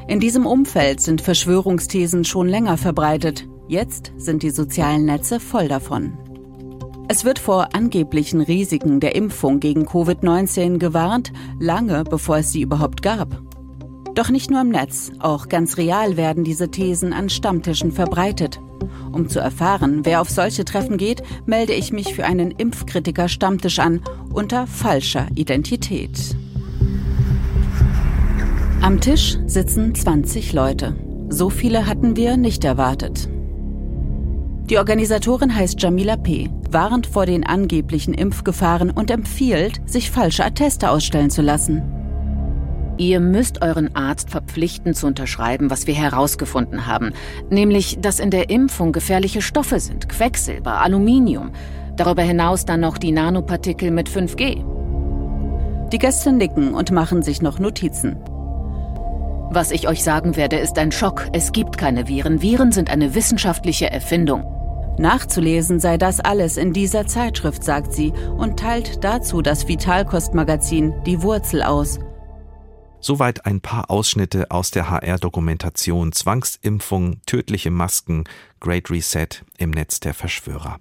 In 0.07 0.21
diesem 0.21 0.45
Umfeld 0.45 1.01
sind 1.01 1.23
Verschwörungsthesen 1.23 2.25
schon 2.25 2.47
länger 2.47 2.77
verbreitet. 2.77 3.47
Jetzt 3.69 4.13
sind 4.19 4.43
die 4.43 4.51
sozialen 4.51 5.07
Netze 5.07 5.41
voll 5.41 5.69
davon. 5.69 6.19
Es 7.07 7.25
wird 7.25 7.39
vor 7.39 7.75
angeblichen 7.75 8.41
Risiken 8.41 8.99
der 8.99 9.15
Impfung 9.15 9.61
gegen 9.61 9.87
Covid-19 9.87 10.79
gewarnt, 10.79 11.33
lange 11.59 12.03
bevor 12.05 12.39
es 12.39 12.51
sie 12.51 12.63
überhaupt 12.63 13.03
gab. 13.03 13.43
Doch 14.15 14.31
nicht 14.31 14.51
nur 14.51 14.63
im 14.63 14.71
Netz, 14.71 15.13
auch 15.19 15.49
ganz 15.49 15.77
real 15.77 16.17
werden 16.17 16.45
diese 16.45 16.71
Thesen 16.71 17.13
an 17.13 17.29
Stammtischen 17.29 17.93
verbreitet. 17.93 18.61
Um 19.13 19.29
zu 19.29 19.39
erfahren, 19.39 20.01
wer 20.05 20.21
auf 20.21 20.31
solche 20.31 20.65
Treffen 20.65 20.97
geht, 20.97 21.23
melde 21.47 21.75
ich 21.75 21.93
mich 21.93 22.15
für 22.15 22.25
einen 22.25 22.51
Impfkritiker-Stammtisch 22.53 23.81
an 23.81 24.01
unter 24.33 24.67
falscher 24.67 25.27
Identität. 25.35 26.37
Am 28.81 29.01
Tisch 29.01 29.39
sitzen 29.47 29.95
20 29.95 30.53
Leute. 30.53 30.97
So 31.29 31.51
viele 31.51 31.87
hatten 31.87 32.17
wir 32.17 32.37
nicht 32.37 32.65
erwartet. 32.65 33.29
Die 34.71 34.79
Organisatorin 34.79 35.55
heißt 35.55 35.81
Jamila 35.83 36.17
P. 36.17 36.49
warnt 36.71 37.07
vor 37.07 37.27
den 37.27 37.45
angeblichen 37.45 38.15
Impfgefahren 38.15 38.91
und 38.91 39.11
empfiehlt, 39.11 39.83
sich 39.85 40.11
falsche 40.11 40.43
Atteste 40.43 40.91
ausstellen 40.91 41.29
zu 41.29 41.43
lassen. 41.43 41.83
Ihr 42.97 43.21
müsst 43.21 43.61
euren 43.61 43.95
Arzt 43.95 44.31
verpflichten 44.31 44.95
zu 44.95 45.07
unterschreiben, 45.07 45.69
was 45.69 45.87
wir 45.87 45.95
herausgefunden 45.95 46.87
haben, 46.87 47.13
nämlich, 47.51 47.99
dass 48.01 48.21
in 48.21 48.31
der 48.31 48.49
Impfung 48.49 48.93
gefährliche 48.93 49.43
Stoffe 49.43 49.81
sind, 49.81 50.09
Quecksilber, 50.09 50.81
Aluminium, 50.81 51.51
darüber 51.97 52.23
hinaus 52.23 52.65
dann 52.65 52.81
noch 52.81 52.97
die 52.97 53.13
Nanopartikel 53.13 53.91
mit 53.91 54.09
5G. 54.09 54.65
Die 55.91 55.99
Gäste 55.99 56.33
nicken 56.33 56.73
und 56.73 56.91
machen 56.91 57.23
sich 57.23 57.43
noch 57.43 57.59
Notizen. 57.59 58.17
Was 59.51 59.73
ich 59.73 59.89
euch 59.89 60.03
sagen 60.03 60.37
werde, 60.37 60.57
ist 60.57 60.79
ein 60.79 60.91
Schock. 60.91 61.27
Es 61.33 61.53
gibt 61.53 61.77
keine 61.77 62.09
Viren. 62.09 62.41
Viren 62.43 62.73
sind 62.73 62.91
eine 62.91 63.15
wissenschaftliche 63.15 63.91
Erfindung. 63.91 64.54
Nachzulesen 64.99 65.81
sei 65.81 65.99
das 65.99 66.21
alles 66.21 66.57
in 66.57 66.73
dieser 66.73 67.07
Zeitschrift, 67.07 67.65
sagt 67.65 67.93
sie 67.93 68.13
und 68.37 68.59
teilt 68.59 69.03
dazu 69.03 69.43
das 69.43 69.67
Vitalkostmagazin 69.67 70.95
Die 71.05 71.23
Wurzel 71.23 71.63
aus. 71.63 71.99
Soweit 73.01 73.45
ein 73.45 73.61
paar 73.61 73.91
Ausschnitte 73.91 74.51
aus 74.51 74.71
der 74.71 74.89
HR-Dokumentation 74.89 76.13
Zwangsimpfung, 76.13 77.21
tödliche 77.27 77.71
Masken, 77.71 78.25
Great 78.61 78.91
Reset 78.91 79.29
im 79.59 79.73
Netz 79.73 80.01
der 80.01 80.15
Verschwörer. 80.15 80.79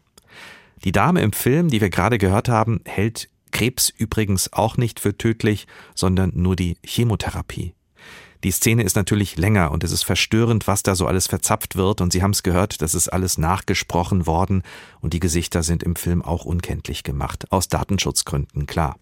Die 0.85 0.91
Dame 0.91 1.21
im 1.21 1.33
Film, 1.33 1.69
die 1.69 1.81
wir 1.81 1.89
gerade 1.89 2.17
gehört 2.17 2.49
haben, 2.49 2.81
hält 2.85 3.29
Krebs 3.51 3.89
übrigens 3.89 4.53
auch 4.53 4.77
nicht 4.77 4.99
für 4.99 5.17
tödlich, 5.17 5.67
sondern 5.95 6.31
nur 6.35 6.55
die 6.55 6.77
Chemotherapie. 6.85 7.73
Die 8.43 8.51
Szene 8.51 8.83
ist 8.83 8.95
natürlich 8.95 9.37
länger 9.37 9.71
und 9.71 9.83
es 9.83 9.91
ist 9.91 10.03
verstörend, 10.03 10.67
was 10.67 10.83
da 10.83 10.95
so 10.95 11.07
alles 11.07 11.27
verzapft 11.27 11.77
wird 11.77 12.01
und 12.01 12.11
Sie 12.11 12.21
haben 12.21 12.31
es 12.31 12.43
gehört, 12.43 12.81
das 12.81 12.93
ist 12.93 13.07
alles 13.07 13.37
nachgesprochen 13.37 14.25
worden 14.25 14.63
und 14.99 15.13
die 15.13 15.21
Gesichter 15.21 15.63
sind 15.63 15.81
im 15.81 15.95
Film 15.95 16.21
auch 16.21 16.43
unkenntlich 16.43 17.03
gemacht, 17.03 17.51
aus 17.51 17.69
Datenschutzgründen, 17.69 18.65
klar. 18.67 18.97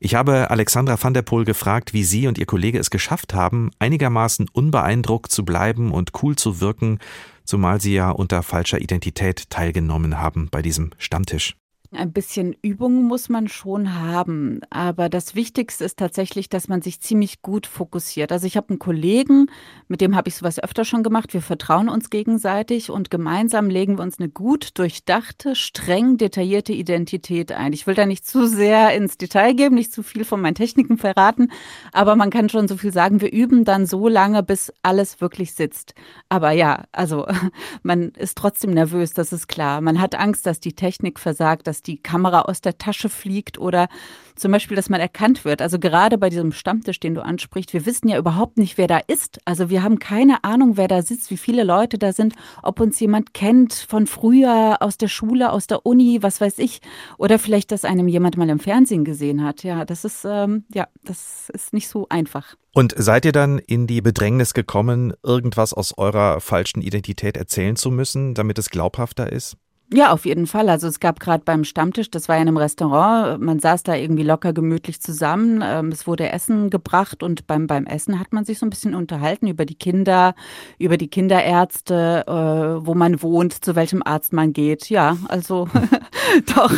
Ich 0.00 0.14
habe 0.14 0.50
Alexandra 0.50 0.96
van 1.02 1.12
der 1.12 1.22
Poel 1.22 1.44
gefragt, 1.44 1.92
wie 1.92 2.04
sie 2.04 2.28
und 2.28 2.38
ihr 2.38 2.46
Kollege 2.46 2.78
es 2.78 2.90
geschafft 2.90 3.34
haben, 3.34 3.72
einigermaßen 3.80 4.48
unbeeindruckt 4.52 5.32
zu 5.32 5.44
bleiben 5.44 5.90
und 5.90 6.12
cool 6.22 6.36
zu 6.36 6.60
wirken, 6.60 7.00
zumal 7.44 7.80
sie 7.80 7.94
ja 7.94 8.10
unter 8.10 8.44
falscher 8.44 8.80
Identität 8.80 9.50
teilgenommen 9.50 10.18
haben 10.18 10.48
bei 10.52 10.62
diesem 10.62 10.90
Stammtisch. 10.98 11.56
Ein 11.90 12.12
bisschen 12.12 12.54
Übung 12.60 13.04
muss 13.04 13.30
man 13.30 13.48
schon 13.48 13.94
haben, 13.94 14.60
aber 14.68 15.08
das 15.08 15.34
Wichtigste 15.34 15.86
ist 15.86 15.98
tatsächlich, 15.98 16.50
dass 16.50 16.68
man 16.68 16.82
sich 16.82 17.00
ziemlich 17.00 17.40
gut 17.40 17.66
fokussiert. 17.66 18.30
Also 18.30 18.46
ich 18.46 18.58
habe 18.58 18.68
einen 18.68 18.78
Kollegen, 18.78 19.46
mit 19.88 20.02
dem 20.02 20.14
habe 20.14 20.28
ich 20.28 20.34
sowas 20.34 20.62
öfter 20.62 20.84
schon 20.84 21.02
gemacht. 21.02 21.32
Wir 21.32 21.40
vertrauen 21.40 21.88
uns 21.88 22.10
gegenseitig 22.10 22.90
und 22.90 23.10
gemeinsam 23.10 23.70
legen 23.70 23.96
wir 23.96 24.02
uns 24.02 24.18
eine 24.18 24.28
gut 24.28 24.78
durchdachte, 24.78 25.56
streng 25.56 26.18
detaillierte 26.18 26.74
Identität 26.74 27.52
ein. 27.52 27.72
Ich 27.72 27.86
will 27.86 27.94
da 27.94 28.04
nicht 28.04 28.26
zu 28.26 28.46
sehr 28.46 28.94
ins 28.94 29.16
Detail 29.16 29.54
geben, 29.54 29.74
nicht 29.74 29.90
zu 29.90 30.02
viel 30.02 30.26
von 30.26 30.42
meinen 30.42 30.56
Techniken 30.56 30.98
verraten, 30.98 31.50
aber 31.94 32.16
man 32.16 32.28
kann 32.28 32.50
schon 32.50 32.68
so 32.68 32.76
viel 32.76 32.92
sagen. 32.92 33.22
Wir 33.22 33.32
üben 33.32 33.64
dann 33.64 33.86
so 33.86 34.08
lange, 34.08 34.42
bis 34.42 34.70
alles 34.82 35.22
wirklich 35.22 35.54
sitzt. 35.54 35.94
Aber 36.28 36.50
ja, 36.50 36.84
also 36.92 37.26
man 37.82 38.10
ist 38.10 38.36
trotzdem 38.36 38.72
nervös, 38.72 39.14
das 39.14 39.32
ist 39.32 39.48
klar. 39.48 39.80
Man 39.80 39.98
hat 40.02 40.16
Angst, 40.16 40.44
dass 40.44 40.60
die 40.60 40.74
Technik 40.74 41.18
versagt, 41.18 41.66
dass 41.66 41.77
dass 41.78 41.82
die 41.82 42.02
Kamera 42.02 42.42
aus 42.42 42.60
der 42.60 42.76
Tasche 42.78 43.08
fliegt 43.08 43.58
oder 43.58 43.88
zum 44.34 44.52
Beispiel, 44.52 44.76
dass 44.76 44.88
man 44.88 45.00
erkannt 45.00 45.44
wird. 45.44 45.62
Also 45.62 45.78
gerade 45.78 46.18
bei 46.18 46.28
diesem 46.28 46.52
Stammtisch, 46.52 47.00
den 47.00 47.14
du 47.14 47.24
ansprichst, 47.24 47.72
wir 47.72 47.86
wissen 47.86 48.08
ja 48.08 48.18
überhaupt 48.18 48.56
nicht, 48.56 48.78
wer 48.78 48.86
da 48.86 48.98
ist. 48.98 49.38
Also 49.44 49.70
wir 49.70 49.82
haben 49.82 49.98
keine 49.98 50.44
Ahnung, 50.44 50.76
wer 50.76 50.88
da 50.88 51.02
sitzt, 51.02 51.30
wie 51.30 51.36
viele 51.36 51.64
Leute 51.64 51.98
da 51.98 52.12
sind, 52.12 52.34
ob 52.62 52.80
uns 52.80 52.98
jemand 52.98 53.32
kennt 53.32 53.74
von 53.74 54.06
früher 54.06 54.78
aus 54.80 54.98
der 54.98 55.08
Schule, 55.08 55.52
aus 55.52 55.66
der 55.66 55.86
Uni, 55.86 56.18
was 56.20 56.40
weiß 56.40 56.58
ich. 56.58 56.80
Oder 57.16 57.38
vielleicht, 57.38 57.70
dass 57.70 57.84
einem 57.84 58.08
jemand 58.08 58.36
mal 58.36 58.48
im 58.48 58.60
Fernsehen 58.60 59.04
gesehen 59.04 59.44
hat. 59.44 59.62
Ja, 59.62 59.84
das 59.84 60.04
ist, 60.04 60.24
ähm, 60.24 60.64
ja, 60.72 60.88
das 61.04 61.50
ist 61.52 61.72
nicht 61.72 61.88
so 61.88 62.06
einfach. 62.08 62.54
Und 62.74 62.94
seid 62.96 63.24
ihr 63.24 63.32
dann 63.32 63.58
in 63.58 63.86
die 63.86 64.00
Bedrängnis 64.00 64.54
gekommen, 64.54 65.14
irgendwas 65.24 65.72
aus 65.72 65.96
eurer 65.96 66.40
falschen 66.40 66.80
Identität 66.80 67.36
erzählen 67.36 67.76
zu 67.76 67.90
müssen, 67.90 68.34
damit 68.34 68.58
es 68.58 68.70
glaubhafter 68.70 69.32
ist? 69.32 69.56
Ja, 69.90 70.12
auf 70.12 70.26
jeden 70.26 70.46
Fall. 70.46 70.68
Also 70.68 70.86
es 70.86 71.00
gab 71.00 71.18
gerade 71.18 71.44
beim 71.44 71.64
Stammtisch, 71.64 72.10
das 72.10 72.28
war 72.28 72.36
ja 72.36 72.42
in 72.42 72.48
einem 72.48 72.58
Restaurant, 72.58 73.40
man 73.40 73.58
saß 73.58 73.84
da 73.84 73.94
irgendwie 73.94 74.22
locker 74.22 74.52
gemütlich 74.52 75.00
zusammen. 75.00 75.62
Ähm, 75.64 75.88
es 75.88 76.06
wurde 76.06 76.28
Essen 76.30 76.68
gebracht 76.68 77.22
und 77.22 77.46
beim, 77.46 77.66
beim 77.66 77.86
Essen 77.86 78.20
hat 78.20 78.34
man 78.34 78.44
sich 78.44 78.58
so 78.58 78.66
ein 78.66 78.70
bisschen 78.70 78.94
unterhalten 78.94 79.46
über 79.46 79.64
die 79.64 79.76
Kinder, 79.76 80.34
über 80.78 80.98
die 80.98 81.08
Kinderärzte, 81.08 82.24
äh, 82.26 82.86
wo 82.86 82.94
man 82.94 83.22
wohnt, 83.22 83.64
zu 83.64 83.76
welchem 83.76 84.02
Arzt 84.02 84.34
man 84.34 84.52
geht. 84.52 84.90
Ja, 84.90 85.16
also 85.28 85.68
doch, 86.54 86.72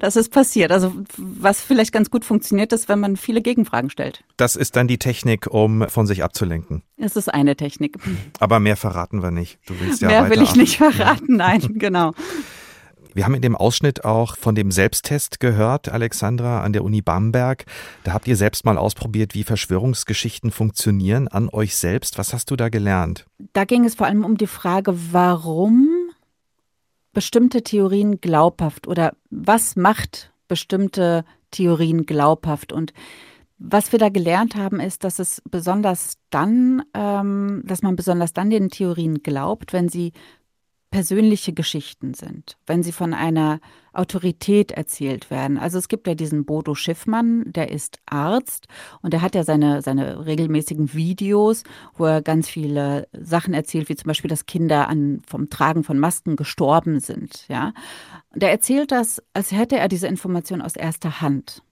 das 0.00 0.16
ist 0.16 0.30
passiert. 0.30 0.70
Also 0.70 0.92
was 1.16 1.62
vielleicht 1.62 1.92
ganz 1.92 2.10
gut 2.10 2.26
funktioniert, 2.26 2.74
ist, 2.74 2.90
wenn 2.90 3.00
man 3.00 3.16
viele 3.16 3.40
Gegenfragen 3.40 3.88
stellt. 3.88 4.22
Das 4.36 4.54
ist 4.54 4.76
dann 4.76 4.86
die 4.86 4.98
Technik, 4.98 5.46
um 5.46 5.88
von 5.88 6.06
sich 6.06 6.22
abzulenken. 6.22 6.82
Es 6.96 7.16
ist 7.16 7.32
eine 7.32 7.56
Technik. 7.56 7.98
Aber 8.38 8.60
mehr 8.60 8.76
verraten 8.76 9.22
wir 9.22 9.30
nicht. 9.30 9.58
Du 9.66 9.74
willst 9.80 10.00
ja 10.00 10.08
Mehr 10.08 10.30
will 10.30 10.42
ich 10.42 10.54
nicht 10.54 10.76
verraten, 10.76 11.36
nein, 11.36 11.60
genau. 11.74 12.12
Wir 13.14 13.24
haben 13.24 13.34
in 13.34 13.42
dem 13.42 13.54
Ausschnitt 13.54 14.04
auch 14.04 14.36
von 14.36 14.56
dem 14.56 14.72
Selbsttest 14.72 15.38
gehört, 15.38 15.88
Alexandra, 15.88 16.62
an 16.62 16.72
der 16.72 16.82
Uni 16.82 17.00
Bamberg. 17.00 17.64
Da 18.02 18.12
habt 18.12 18.26
ihr 18.26 18.36
selbst 18.36 18.64
mal 18.64 18.76
ausprobiert, 18.76 19.34
wie 19.34 19.44
Verschwörungsgeschichten 19.44 20.50
funktionieren 20.50 21.28
an 21.28 21.48
euch 21.48 21.76
selbst. 21.76 22.18
Was 22.18 22.32
hast 22.32 22.50
du 22.50 22.56
da 22.56 22.68
gelernt? 22.68 23.24
Da 23.52 23.64
ging 23.64 23.84
es 23.84 23.94
vor 23.94 24.08
allem 24.08 24.24
um 24.24 24.36
die 24.36 24.48
Frage, 24.48 24.94
warum 25.12 25.88
bestimmte 27.12 27.62
Theorien 27.62 28.20
glaubhaft 28.20 28.88
oder 28.88 29.14
was 29.30 29.76
macht 29.76 30.32
bestimmte 30.48 31.24
Theorien 31.52 32.06
glaubhaft 32.06 32.72
und 32.72 32.92
was 33.58 33.92
wir 33.92 34.00
da 34.00 34.08
gelernt 34.08 34.56
haben, 34.56 34.80
ist, 34.80 35.04
dass 35.04 35.20
es 35.20 35.40
besonders 35.48 36.18
dann, 36.30 36.82
ähm, 36.92 37.62
dass 37.64 37.82
man 37.82 37.94
besonders 37.94 38.32
dann 38.32 38.50
den 38.50 38.68
Theorien 38.68 39.22
glaubt, 39.22 39.72
wenn 39.72 39.88
sie 39.88 40.12
persönliche 40.94 41.52
Geschichten 41.52 42.14
sind, 42.14 42.56
wenn 42.66 42.84
sie 42.84 42.92
von 42.92 43.14
einer 43.14 43.58
Autorität 43.92 44.70
erzählt 44.70 45.28
werden. 45.28 45.58
Also 45.58 45.76
es 45.76 45.88
gibt 45.88 46.06
ja 46.06 46.14
diesen 46.14 46.44
Bodo 46.44 46.76
Schiffmann, 46.76 47.42
der 47.52 47.72
ist 47.72 47.98
Arzt 48.06 48.68
und 49.02 49.12
der 49.12 49.20
hat 49.20 49.34
ja 49.34 49.42
seine, 49.42 49.82
seine 49.82 50.24
regelmäßigen 50.24 50.94
Videos, 50.94 51.64
wo 51.94 52.04
er 52.04 52.22
ganz 52.22 52.48
viele 52.48 53.08
Sachen 53.12 53.54
erzählt, 53.54 53.88
wie 53.88 53.96
zum 53.96 54.06
Beispiel, 54.06 54.28
dass 54.28 54.46
Kinder 54.46 54.88
an, 54.88 55.20
vom 55.26 55.50
Tragen 55.50 55.82
von 55.82 55.98
Masken 55.98 56.36
gestorben 56.36 57.00
sind. 57.00 57.44
Ja? 57.48 57.72
Der 58.32 58.52
erzählt 58.52 58.92
das, 58.92 59.20
als 59.32 59.50
hätte 59.50 59.76
er 59.76 59.88
diese 59.88 60.06
Information 60.06 60.62
aus 60.62 60.76
erster 60.76 61.20
Hand. 61.20 61.63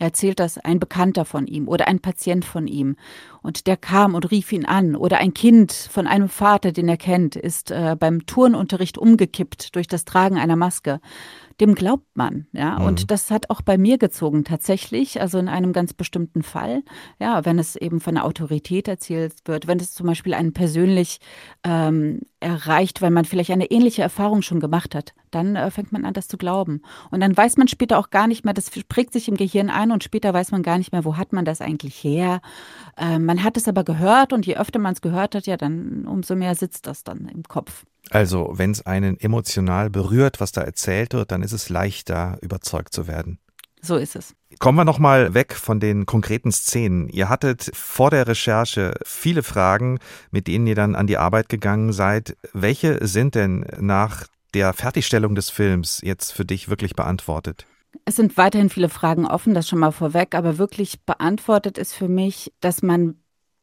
Er 0.00 0.06
erzählt 0.06 0.38
das 0.38 0.58
ein 0.58 0.78
Bekannter 0.78 1.24
von 1.24 1.46
ihm 1.46 1.66
oder 1.66 1.88
ein 1.88 1.98
Patient 1.98 2.44
von 2.44 2.68
ihm. 2.68 2.96
Und 3.42 3.66
der 3.66 3.76
kam 3.76 4.14
und 4.14 4.30
rief 4.30 4.52
ihn 4.52 4.64
an. 4.64 4.94
Oder 4.94 5.18
ein 5.18 5.34
Kind 5.34 5.72
von 5.72 6.06
einem 6.06 6.28
Vater, 6.28 6.70
den 6.70 6.88
er 6.88 6.96
kennt, 6.96 7.34
ist 7.34 7.72
äh, 7.72 7.96
beim 7.98 8.24
Turnunterricht 8.24 8.96
umgekippt 8.96 9.74
durch 9.74 9.88
das 9.88 10.04
Tragen 10.04 10.38
einer 10.38 10.56
Maske 10.56 11.00
dem 11.60 11.74
glaubt 11.74 12.06
man, 12.14 12.46
ja. 12.52 12.78
Mhm. 12.78 12.86
Und 12.86 13.10
das 13.10 13.30
hat 13.30 13.50
auch 13.50 13.62
bei 13.62 13.78
mir 13.78 13.98
gezogen 13.98 14.44
tatsächlich, 14.44 15.20
also 15.20 15.38
in 15.38 15.48
einem 15.48 15.72
ganz 15.72 15.92
bestimmten 15.92 16.42
Fall, 16.42 16.82
ja, 17.18 17.44
wenn 17.44 17.58
es 17.58 17.74
eben 17.76 18.00
von 18.00 18.14
der 18.14 18.24
Autorität 18.24 18.86
erzählt 18.86 19.34
wird, 19.44 19.66
wenn 19.66 19.80
es 19.80 19.92
zum 19.92 20.06
Beispiel 20.06 20.34
einen 20.34 20.52
persönlich 20.52 21.18
ähm, 21.64 22.20
erreicht, 22.40 23.02
weil 23.02 23.10
man 23.10 23.24
vielleicht 23.24 23.50
eine 23.50 23.70
ähnliche 23.70 24.02
Erfahrung 24.02 24.42
schon 24.42 24.60
gemacht 24.60 24.94
hat, 24.94 25.14
dann 25.30 25.56
äh, 25.56 25.70
fängt 25.70 25.92
man 25.92 26.04
an, 26.04 26.14
das 26.14 26.28
zu 26.28 26.38
glauben. 26.38 26.82
Und 27.10 27.20
dann 27.20 27.36
weiß 27.36 27.56
man 27.56 27.66
später 27.66 27.98
auch 27.98 28.10
gar 28.10 28.28
nicht 28.28 28.44
mehr, 28.44 28.54
das 28.54 28.70
prägt 28.70 29.12
sich 29.12 29.28
im 29.28 29.36
Gehirn 29.36 29.70
ein 29.70 29.90
und 29.90 30.04
später 30.04 30.32
weiß 30.32 30.52
man 30.52 30.62
gar 30.62 30.78
nicht 30.78 30.92
mehr, 30.92 31.04
wo 31.04 31.16
hat 31.16 31.32
man 31.32 31.44
das 31.44 31.60
eigentlich 31.60 31.96
her. 31.96 32.40
Äh, 32.96 33.18
man 33.18 33.42
hat 33.42 33.56
es 33.56 33.66
aber 33.66 33.82
gehört 33.82 34.32
und 34.32 34.46
je 34.46 34.56
öfter 34.56 34.78
man 34.78 34.94
es 34.94 35.00
gehört 35.00 35.34
hat, 35.34 35.46
ja, 35.46 35.56
dann 35.56 36.06
umso 36.06 36.36
mehr 36.36 36.54
sitzt 36.54 36.86
das 36.86 37.02
dann 37.02 37.28
im 37.28 37.42
Kopf. 37.42 37.84
Also, 38.10 38.52
wenn 38.54 38.70
es 38.70 38.86
einen 38.86 39.18
emotional 39.20 39.90
berührt, 39.90 40.40
was 40.40 40.52
da 40.52 40.62
erzählt 40.62 41.12
wird, 41.12 41.30
dann 41.30 41.42
ist 41.42 41.52
es 41.52 41.68
leichter, 41.68 42.38
überzeugt 42.40 42.92
zu 42.94 43.06
werden. 43.06 43.38
So 43.80 43.96
ist 43.96 44.16
es. 44.16 44.34
Kommen 44.58 44.78
wir 44.78 44.84
nochmal 44.84 45.34
weg 45.34 45.54
von 45.54 45.78
den 45.78 46.06
konkreten 46.06 46.50
Szenen. 46.50 47.08
Ihr 47.08 47.28
hattet 47.28 47.70
vor 47.74 48.10
der 48.10 48.26
Recherche 48.26 48.94
viele 49.04 49.42
Fragen, 49.42 49.98
mit 50.30 50.46
denen 50.46 50.66
ihr 50.66 50.74
dann 50.74 50.96
an 50.96 51.06
die 51.06 51.18
Arbeit 51.18 51.48
gegangen 51.48 51.92
seid. 51.92 52.36
Welche 52.52 53.06
sind 53.06 53.34
denn 53.34 53.66
nach 53.78 54.26
der 54.54 54.72
Fertigstellung 54.72 55.34
des 55.34 55.50
Films 55.50 56.00
jetzt 56.02 56.32
für 56.32 56.44
dich 56.44 56.68
wirklich 56.68 56.96
beantwortet? 56.96 57.66
Es 58.04 58.16
sind 58.16 58.36
weiterhin 58.36 58.70
viele 58.70 58.88
Fragen 58.88 59.26
offen, 59.26 59.54
das 59.54 59.68
schon 59.68 59.78
mal 59.78 59.92
vorweg, 59.92 60.34
aber 60.34 60.58
wirklich 60.58 61.00
beantwortet 61.04 61.78
ist 61.78 61.94
für 61.94 62.08
mich, 62.08 62.52
dass 62.60 62.82
man, 62.82 63.16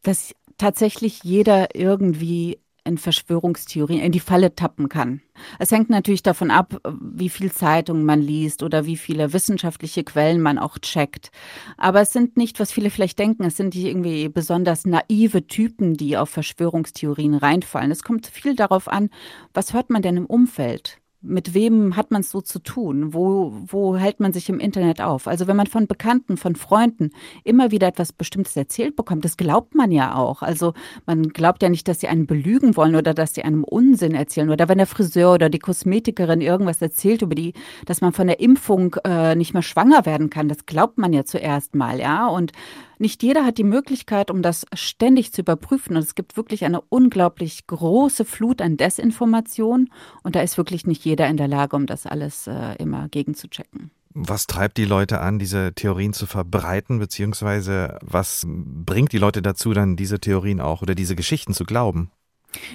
dass 0.03 0.33
tatsächlich 0.57 1.23
jeder 1.23 1.75
irgendwie 1.75 2.59
in 2.85 2.97
Verschwörungstheorien 2.97 3.99
in 3.99 4.11
die 4.11 4.19
Falle 4.19 4.55
tappen 4.55 4.89
kann. 4.89 5.21
Es 5.59 5.71
hängt 5.71 5.89
natürlich 5.89 6.23
davon 6.23 6.51
ab, 6.51 6.79
wie 7.01 7.29
viel 7.29 7.51
Zeitungen 7.51 8.05
man 8.05 8.21
liest 8.21 8.63
oder 8.63 8.85
wie 8.85 8.95
viele 8.95 9.33
wissenschaftliche 9.33 10.03
Quellen 10.03 10.41
man 10.41 10.57
auch 10.57 10.77
checkt. 10.77 11.31
Aber 11.77 12.01
es 12.01 12.13
sind 12.13 12.37
nicht, 12.37 12.59
was 12.59 12.71
viele 12.71 12.89
vielleicht 12.89 13.19
denken, 13.19 13.43
es 13.43 13.57
sind 13.57 13.75
nicht 13.75 13.85
irgendwie 13.85 14.29
besonders 14.29 14.85
naive 14.85 15.47
Typen, 15.47 15.95
die 15.95 16.15
auf 16.15 16.29
Verschwörungstheorien 16.29 17.33
reinfallen. 17.33 17.91
Es 17.91 18.03
kommt 18.03 18.27
viel 18.27 18.55
darauf 18.55 18.87
an, 18.87 19.09
was 19.53 19.73
hört 19.73 19.89
man 19.89 20.01
denn 20.01 20.17
im 20.17 20.25
Umfeld? 20.27 20.99
Mit 21.25 21.53
wem 21.53 21.95
hat 21.95 22.11
man 22.11 22.21
es 22.21 22.31
so 22.31 22.41
zu 22.41 22.59
tun? 22.59 23.13
Wo, 23.13 23.53
wo 23.67 23.97
hält 23.97 24.19
man 24.19 24.33
sich 24.33 24.49
im 24.49 24.59
Internet 24.59 25.01
auf? 25.01 25.27
Also 25.27 25.47
wenn 25.47 25.55
man 25.55 25.67
von 25.67 25.87
Bekannten, 25.87 26.37
von 26.37 26.55
Freunden 26.55 27.11
immer 27.43 27.71
wieder 27.71 27.87
etwas 27.87 28.13
Bestimmtes 28.13 28.55
erzählt 28.55 28.95
bekommt, 28.95 29.25
das 29.25 29.37
glaubt 29.37 29.75
man 29.75 29.91
ja 29.91 30.15
auch. 30.15 30.41
Also 30.41 30.73
man 31.05 31.29
glaubt 31.29 31.63
ja 31.63 31.69
nicht, 31.69 31.87
dass 31.87 31.99
sie 31.99 32.07
einen 32.07 32.27
belügen 32.27 32.75
wollen 32.75 32.95
oder 32.95 33.13
dass 33.13 33.33
sie 33.33 33.43
einem 33.43 33.63
Unsinn 33.63 34.13
erzählen. 34.13 34.49
Oder 34.49 34.69
wenn 34.69 34.77
der 34.77 34.87
Friseur 34.87 35.33
oder 35.33 35.49
die 35.49 35.59
Kosmetikerin 35.59 36.41
irgendwas 36.41 36.81
erzählt 36.81 37.21
über 37.21 37.35
die, 37.35 37.53
dass 37.85 38.01
man 38.01 38.13
von 38.13 38.27
der 38.27 38.39
Impfung 38.39 38.95
äh, 39.03 39.35
nicht 39.35 39.53
mehr 39.53 39.63
schwanger 39.63 40.05
werden 40.05 40.29
kann, 40.29 40.47
das 40.47 40.65
glaubt 40.65 40.97
man 40.97 41.13
ja 41.13 41.25
zuerst 41.25 41.75
mal, 41.75 41.99
ja. 41.99 42.27
Und 42.27 42.51
nicht 42.97 43.23
jeder 43.23 43.45
hat 43.45 43.57
die 43.57 43.63
Möglichkeit, 43.63 44.31
um 44.31 44.41
das 44.41 44.65
ständig 44.73 45.33
zu 45.33 45.41
überprüfen. 45.41 45.95
Und 45.95 46.03
es 46.03 46.15
gibt 46.15 46.37
wirklich 46.37 46.65
eine 46.65 46.81
unglaublich 46.81 47.67
große 47.67 48.25
Flut 48.25 48.61
an 48.61 48.77
Desinformation. 48.77 49.89
Und 50.23 50.35
da 50.35 50.41
ist 50.41 50.57
wirklich 50.57 50.85
nicht 50.85 51.05
jeder 51.05 51.27
in 51.27 51.37
der 51.37 51.47
Lage, 51.47 51.75
um 51.75 51.85
das 51.85 52.05
alles 52.05 52.47
äh, 52.47 52.75
immer 52.77 53.09
gegenzuchecken. 53.09 53.91
Was 54.17 54.47
treibt 54.47 54.77
die 54.77 54.85
Leute 54.85 55.19
an, 55.19 55.39
diese 55.39 55.73
Theorien 55.73 56.13
zu 56.13 56.25
verbreiten, 56.25 56.99
beziehungsweise 56.99 57.99
was 58.01 58.45
bringt 58.47 59.11
die 59.11 59.17
Leute 59.17 59.41
dazu, 59.41 59.73
dann 59.73 59.97
diese 59.97 60.21
Theorien 60.21 60.61
auch 60.61 60.81
oder 60.81 60.95
diese 60.95 61.17
Geschichten 61.17 61.53
zu 61.53 61.65
glauben? 61.65 62.11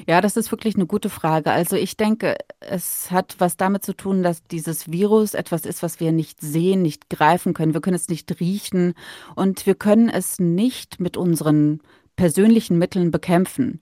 Ja, 0.07 0.21
das 0.21 0.37
ist 0.37 0.51
wirklich 0.51 0.75
eine 0.75 0.87
gute 0.87 1.11
Frage. 1.11 1.51
Also 1.51 1.77
ich 1.77 1.97
denke, 1.97 2.37
es 2.61 3.11
hat 3.11 3.37
was 3.39 3.57
damit 3.57 3.85
zu 3.85 3.95
tun, 3.95 4.23
dass 4.23 4.45
dieses 4.45 4.91
Virus 4.91 5.35
etwas 5.35 5.65
ist, 5.65 5.83
was 5.83 6.01
wir 6.01 6.13
nicht 6.13 6.41
sehen, 6.41 6.83
nicht 6.83 7.11
greifen 7.11 7.55
können. 7.55 7.75
Wir 7.75 7.81
können 7.81 7.97
es 7.97 8.09
nicht 8.09 8.41
riechen 8.41 8.95
und 9.35 9.67
wir 9.67 9.75
können 9.75 10.09
es 10.09 10.39
nicht 10.39 11.01
mit 11.01 11.17
unseren 11.17 11.81
persönlichen 12.17 12.79
Mitteln 12.79 13.11
bekämpfen. 13.11 13.81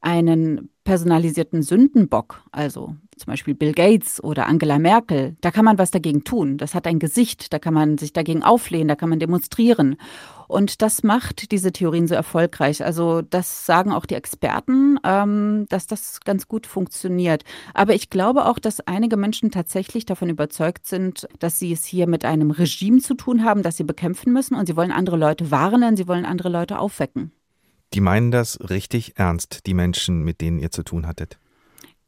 Einen 0.00 0.70
personalisierten 0.84 1.62
Sündenbock, 1.62 2.42
also 2.52 2.96
zum 3.16 3.26
Beispiel 3.26 3.54
Bill 3.54 3.72
Gates 3.72 4.22
oder 4.24 4.46
Angela 4.46 4.78
Merkel, 4.78 5.36
da 5.40 5.50
kann 5.50 5.64
man 5.64 5.78
was 5.78 5.90
dagegen 5.90 6.24
tun. 6.24 6.56
Das 6.56 6.74
hat 6.74 6.86
ein 6.86 6.98
Gesicht, 6.98 7.52
da 7.52 7.58
kann 7.58 7.74
man 7.74 7.98
sich 7.98 8.12
dagegen 8.12 8.42
auflehnen, 8.42 8.88
da 8.88 8.96
kann 8.96 9.10
man 9.10 9.20
demonstrieren. 9.20 9.96
Und 10.48 10.82
das 10.82 11.02
macht 11.04 11.52
diese 11.52 11.70
Theorien 11.70 12.08
so 12.08 12.14
erfolgreich. 12.14 12.84
Also 12.84 13.22
das 13.22 13.66
sagen 13.66 13.92
auch 13.92 14.06
die 14.06 14.14
Experten, 14.14 14.98
ähm, 15.04 15.66
dass 15.68 15.86
das 15.86 16.20
ganz 16.24 16.48
gut 16.48 16.66
funktioniert. 16.66 17.44
Aber 17.72 17.94
ich 17.94 18.10
glaube 18.10 18.46
auch, 18.46 18.58
dass 18.58 18.80
einige 18.80 19.16
Menschen 19.16 19.50
tatsächlich 19.50 20.06
davon 20.06 20.28
überzeugt 20.28 20.86
sind, 20.86 21.28
dass 21.38 21.58
sie 21.58 21.72
es 21.72 21.84
hier 21.84 22.08
mit 22.08 22.24
einem 22.24 22.50
Regime 22.50 22.98
zu 22.98 23.14
tun 23.14 23.44
haben, 23.44 23.62
das 23.62 23.76
sie 23.76 23.84
bekämpfen 23.84 24.32
müssen. 24.32 24.56
Und 24.56 24.66
sie 24.66 24.76
wollen 24.76 24.92
andere 24.92 25.16
Leute 25.16 25.50
warnen, 25.50 25.96
sie 25.96 26.08
wollen 26.08 26.24
andere 26.24 26.48
Leute 26.48 26.78
aufwecken. 26.80 27.32
Die 27.94 28.00
meinen 28.00 28.30
das 28.30 28.58
richtig 28.70 29.18
ernst, 29.18 29.66
die 29.66 29.74
Menschen, 29.74 30.22
mit 30.22 30.40
denen 30.40 30.58
ihr 30.58 30.70
zu 30.70 30.82
tun 30.82 31.06
hattet. 31.06 31.38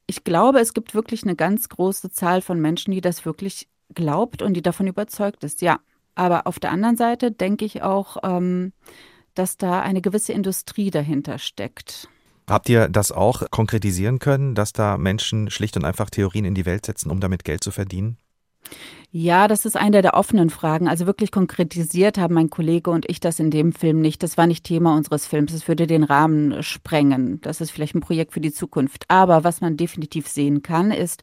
Ich 0.07 0.25
glaube, 0.25 0.61
es 0.61 0.75
gibt 0.75 0.95
wirklich 0.95 1.23
eine 1.23 1.37
ganz 1.37 1.69
große 1.69 2.11
Zahl 2.11 2.43
von 2.43 2.61
Menschen, 2.61 2.93
die 2.93 3.01
das 3.01 3.25
wirklich 3.25 3.69
glaubt 3.95 4.43
und 4.43 4.55
die 4.55 4.63
davon 4.63 4.87
überzeugt 4.87 5.45
ist. 5.45 5.63
Ja, 5.63 5.81
aber 6.15 6.47
auf 6.47 6.61
der 6.61 6.71
anderen 6.71 6.97
Seite 6.97 7.33
denke 7.33 7.65
ich 7.65 7.83
auch, 7.83 8.19
ähm, 8.23 8.73
dass 9.35 9.57
da 9.57 9.81
eine 9.81 10.03
gewisse 10.03 10.33
Industrie 10.33 10.91
dahinter 10.91 11.39
steckt. 11.39 12.09
Habt 12.49 12.69
ihr 12.69 12.89
das 12.89 13.13
auch 13.13 13.51
konkretisieren 13.51 14.19
können, 14.19 14.55
dass 14.55 14.73
da 14.73 14.99
Menschen 14.99 15.51
schlicht 15.51 15.77
und 15.77 15.85
einfach 15.85 16.11
Theorien 16.11 16.45
in 16.45 16.55
die 16.55 16.67
Welt 16.67 16.85
setzen, 16.85 17.11
um 17.11 17.21
damit 17.21 17.45
Geld 17.45 17.63
zu 17.65 17.71
verdienen? 17.71 18.19
Ja, 19.15 19.47
das 19.47 19.67
ist 19.67 19.77
eine 19.77 20.01
der 20.01 20.15
offenen 20.15 20.49
Fragen. 20.49 20.89
Also 20.89 21.05
wirklich 21.05 21.31
konkretisiert 21.31 22.17
haben 22.17 22.33
mein 22.33 22.49
Kollege 22.49 22.91
und 22.91 23.05
ich 23.11 23.21
das 23.21 23.41
in 23.41 23.51
dem 23.51 23.73
Film 23.73 24.01
nicht. 24.01 24.23
Das 24.23 24.39
war 24.39 24.47
nicht 24.47 24.65
Thema 24.65 24.97
unseres 24.97 25.27
Films. 25.27 25.53
Es 25.53 25.69
würde 25.69 25.87
den 25.87 26.03
Rahmen 26.03 26.63
sprengen. 26.63 27.39
Das 27.43 27.61
ist 27.61 27.73
vielleicht 27.73 27.95
ein 27.95 28.01
Projekt 28.01 28.33
für 28.33 28.41
die 28.41 28.55
Zukunft. 28.55 29.05
Aber 29.09 29.45
was 29.45 29.61
man 29.61 29.77
definitiv 29.77 30.29
sehen 30.29 30.63
kann, 30.63 30.91
ist, 30.91 31.23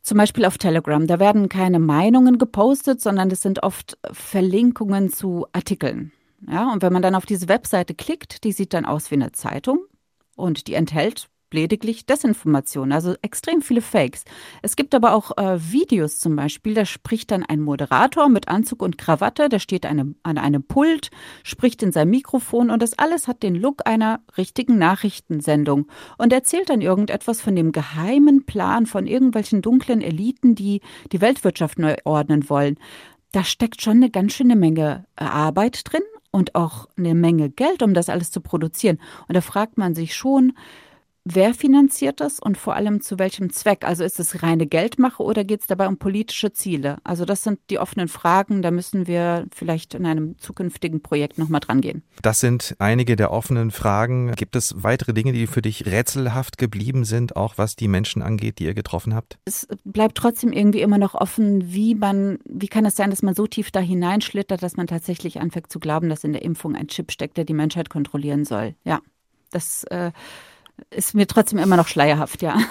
zum 0.00 0.16
Beispiel 0.16 0.44
auf 0.44 0.58
Telegram, 0.58 1.04
da 1.08 1.18
werden 1.18 1.48
keine 1.48 1.80
Meinungen 1.80 2.38
gepostet, 2.38 3.00
sondern 3.00 3.30
das 3.30 3.42
sind 3.42 3.64
oft 3.64 3.98
Verlinkungen 4.12 5.10
zu 5.10 5.46
Artikeln. 5.52 6.12
Ja, 6.48 6.72
und 6.72 6.82
wenn 6.82 6.92
man 6.92 7.02
dann 7.02 7.16
auf 7.16 7.26
diese 7.26 7.48
Webseite 7.48 7.94
klickt, 7.94 8.44
die 8.44 8.52
sieht 8.52 8.74
dann 8.74 8.86
aus 8.86 9.10
wie 9.10 9.16
eine 9.16 9.32
Zeitung 9.32 9.80
und 10.36 10.68
die 10.68 10.74
enthält 10.74 11.29
lediglich 11.54 12.06
Desinformation, 12.06 12.92
also 12.92 13.14
extrem 13.22 13.62
viele 13.62 13.80
Fakes. 13.80 14.24
Es 14.62 14.76
gibt 14.76 14.94
aber 14.94 15.14
auch 15.14 15.36
äh, 15.36 15.58
Videos 15.60 16.18
zum 16.18 16.36
Beispiel, 16.36 16.74
da 16.74 16.84
spricht 16.84 17.30
dann 17.30 17.44
ein 17.44 17.60
Moderator 17.60 18.28
mit 18.28 18.48
Anzug 18.48 18.82
und 18.82 18.98
Krawatte, 18.98 19.48
der 19.48 19.58
steht 19.58 19.86
eine, 19.86 20.14
an 20.22 20.38
einem 20.38 20.62
Pult, 20.62 21.10
spricht 21.42 21.82
in 21.82 21.92
sein 21.92 22.10
Mikrofon 22.10 22.70
und 22.70 22.82
das 22.82 22.98
alles 22.98 23.28
hat 23.28 23.42
den 23.42 23.54
Look 23.54 23.86
einer 23.86 24.20
richtigen 24.36 24.78
Nachrichtensendung 24.78 25.86
und 26.18 26.32
erzählt 26.32 26.70
dann 26.70 26.80
irgendetwas 26.80 27.40
von 27.40 27.56
dem 27.56 27.72
geheimen 27.72 28.44
Plan 28.46 28.86
von 28.86 29.06
irgendwelchen 29.06 29.62
dunklen 29.62 30.00
Eliten, 30.02 30.54
die 30.54 30.80
die 31.12 31.20
Weltwirtschaft 31.20 31.78
neu 31.78 31.96
ordnen 32.04 32.48
wollen. 32.48 32.78
Da 33.32 33.44
steckt 33.44 33.80
schon 33.80 33.98
eine 33.98 34.10
ganz 34.10 34.32
schöne 34.32 34.56
Menge 34.56 35.04
äh, 35.16 35.24
Arbeit 35.24 35.82
drin 35.84 36.02
und 36.30 36.54
auch 36.54 36.88
eine 36.96 37.14
Menge 37.14 37.50
Geld, 37.50 37.82
um 37.82 37.94
das 37.94 38.08
alles 38.08 38.30
zu 38.30 38.40
produzieren. 38.40 38.98
Und 39.28 39.36
da 39.36 39.40
fragt 39.40 39.78
man 39.78 39.94
sich 39.94 40.14
schon, 40.14 40.52
Wer 41.24 41.52
finanziert 41.52 42.20
das 42.20 42.40
und 42.40 42.56
vor 42.56 42.74
allem 42.74 43.02
zu 43.02 43.18
welchem 43.18 43.52
Zweck? 43.52 43.84
Also 43.84 44.04
ist 44.04 44.18
es 44.18 44.42
reine 44.42 44.66
Geldmache 44.66 45.22
oder 45.22 45.44
geht 45.44 45.60
es 45.60 45.66
dabei 45.66 45.86
um 45.86 45.98
politische 45.98 46.52
Ziele? 46.52 46.96
Also 47.04 47.26
das 47.26 47.42
sind 47.42 47.58
die 47.68 47.78
offenen 47.78 48.08
Fragen, 48.08 48.62
da 48.62 48.70
müssen 48.70 49.06
wir 49.06 49.46
vielleicht 49.54 49.94
in 49.94 50.06
einem 50.06 50.38
zukünftigen 50.38 51.02
Projekt 51.02 51.36
nochmal 51.36 51.60
dran 51.60 51.82
gehen. 51.82 52.02
Das 52.22 52.40
sind 52.40 52.74
einige 52.78 53.16
der 53.16 53.32
offenen 53.32 53.70
Fragen. 53.70 54.32
Gibt 54.32 54.56
es 54.56 54.82
weitere 54.82 55.12
Dinge, 55.12 55.32
die 55.32 55.46
für 55.46 55.60
dich 55.60 55.84
rätselhaft 55.84 56.56
geblieben 56.56 57.04
sind, 57.04 57.36
auch 57.36 57.58
was 57.58 57.76
die 57.76 57.88
Menschen 57.88 58.22
angeht, 58.22 58.58
die 58.58 58.64
ihr 58.64 58.74
getroffen 58.74 59.14
habt? 59.14 59.38
Es 59.44 59.68
bleibt 59.84 60.16
trotzdem 60.16 60.52
irgendwie 60.52 60.80
immer 60.80 60.98
noch 60.98 61.14
offen, 61.14 61.70
wie 61.70 61.94
man, 61.94 62.38
wie 62.46 62.68
kann 62.68 62.86
es 62.86 62.96
sein, 62.96 63.10
dass 63.10 63.20
man 63.20 63.34
so 63.34 63.46
tief 63.46 63.70
da 63.70 63.80
hineinschlittert, 63.80 64.62
dass 64.62 64.78
man 64.78 64.86
tatsächlich 64.86 65.38
anfängt 65.38 65.70
zu 65.70 65.80
glauben, 65.80 66.08
dass 66.08 66.24
in 66.24 66.32
der 66.32 66.42
Impfung 66.42 66.74
ein 66.74 66.88
Chip 66.88 67.12
steckt, 67.12 67.36
der 67.36 67.44
die 67.44 67.52
Menschheit 67.52 67.90
kontrollieren 67.90 68.46
soll. 68.46 68.74
Ja, 68.84 69.00
das 69.50 69.84
äh, 69.84 70.12
ist 70.90 71.14
mir 71.14 71.26
trotzdem 71.26 71.58
immer 71.58 71.76
noch 71.76 71.88
schleierhaft, 71.88 72.42
ja. 72.42 72.58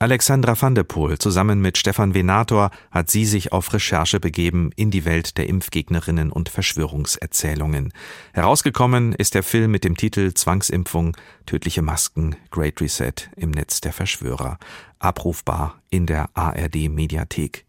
Alexandra 0.00 0.54
van 0.60 0.74
de 0.74 0.84
Poel 0.84 1.18
zusammen 1.18 1.60
mit 1.60 1.78
Stefan 1.78 2.14
Venator 2.14 2.70
hat 2.90 3.10
sie 3.10 3.24
sich 3.24 3.52
auf 3.52 3.72
Recherche 3.72 4.20
begeben 4.20 4.70
in 4.76 4.90
die 4.90 5.04
Welt 5.04 5.38
der 5.38 5.48
Impfgegnerinnen 5.48 6.30
und 6.30 6.50
Verschwörungserzählungen. 6.50 7.92
Herausgekommen 8.32 9.14
ist 9.14 9.34
der 9.34 9.42
Film 9.42 9.70
mit 9.70 9.84
dem 9.84 9.96
Titel 9.96 10.34
Zwangsimpfung, 10.34 11.16
tödliche 11.46 11.80
Masken, 11.80 12.36
Great 12.50 12.80
Reset 12.80 13.14
im 13.36 13.52
Netz 13.52 13.80
der 13.80 13.92
Verschwörer. 13.92 14.58
Abrufbar 14.98 15.80
in 15.90 16.06
der 16.06 16.28
ARD 16.34 16.90
Mediathek. 16.90 17.64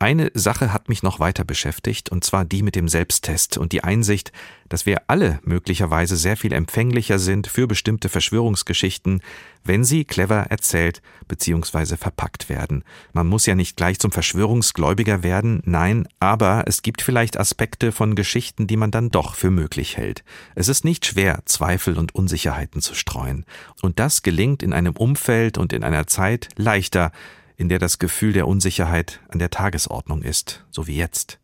Eine 0.00 0.30
Sache 0.32 0.72
hat 0.72 0.88
mich 0.88 1.02
noch 1.02 1.18
weiter 1.18 1.44
beschäftigt, 1.44 2.08
und 2.08 2.22
zwar 2.22 2.44
die 2.44 2.62
mit 2.62 2.76
dem 2.76 2.86
Selbsttest 2.86 3.58
und 3.58 3.72
die 3.72 3.82
Einsicht, 3.82 4.30
dass 4.68 4.86
wir 4.86 5.02
alle 5.08 5.40
möglicherweise 5.42 6.16
sehr 6.16 6.36
viel 6.36 6.52
empfänglicher 6.52 7.18
sind 7.18 7.48
für 7.48 7.66
bestimmte 7.66 8.08
Verschwörungsgeschichten, 8.08 9.22
wenn 9.64 9.82
sie 9.82 10.04
clever 10.04 10.46
erzählt 10.50 11.02
bzw. 11.26 11.96
verpackt 11.96 12.48
werden. 12.48 12.84
Man 13.12 13.26
muss 13.26 13.46
ja 13.46 13.56
nicht 13.56 13.76
gleich 13.76 13.98
zum 13.98 14.12
Verschwörungsgläubiger 14.12 15.24
werden, 15.24 15.62
nein, 15.64 16.06
aber 16.20 16.62
es 16.68 16.82
gibt 16.82 17.02
vielleicht 17.02 17.36
Aspekte 17.36 17.90
von 17.90 18.14
Geschichten, 18.14 18.68
die 18.68 18.76
man 18.76 18.92
dann 18.92 19.10
doch 19.10 19.34
für 19.34 19.50
möglich 19.50 19.96
hält. 19.96 20.22
Es 20.54 20.68
ist 20.68 20.84
nicht 20.84 21.06
schwer, 21.06 21.42
Zweifel 21.44 21.98
und 21.98 22.14
Unsicherheiten 22.14 22.80
zu 22.82 22.94
streuen. 22.94 23.44
Und 23.82 23.98
das 23.98 24.22
gelingt 24.22 24.62
in 24.62 24.72
einem 24.72 24.96
Umfeld 24.96 25.58
und 25.58 25.72
in 25.72 25.82
einer 25.82 26.06
Zeit 26.06 26.50
leichter, 26.54 27.10
in 27.58 27.68
der 27.68 27.80
das 27.80 27.98
Gefühl 27.98 28.32
der 28.32 28.46
Unsicherheit 28.46 29.20
an 29.28 29.40
der 29.40 29.50
Tagesordnung 29.50 30.22
ist, 30.22 30.64
so 30.70 30.86
wie 30.86 30.96
jetzt. 30.96 31.40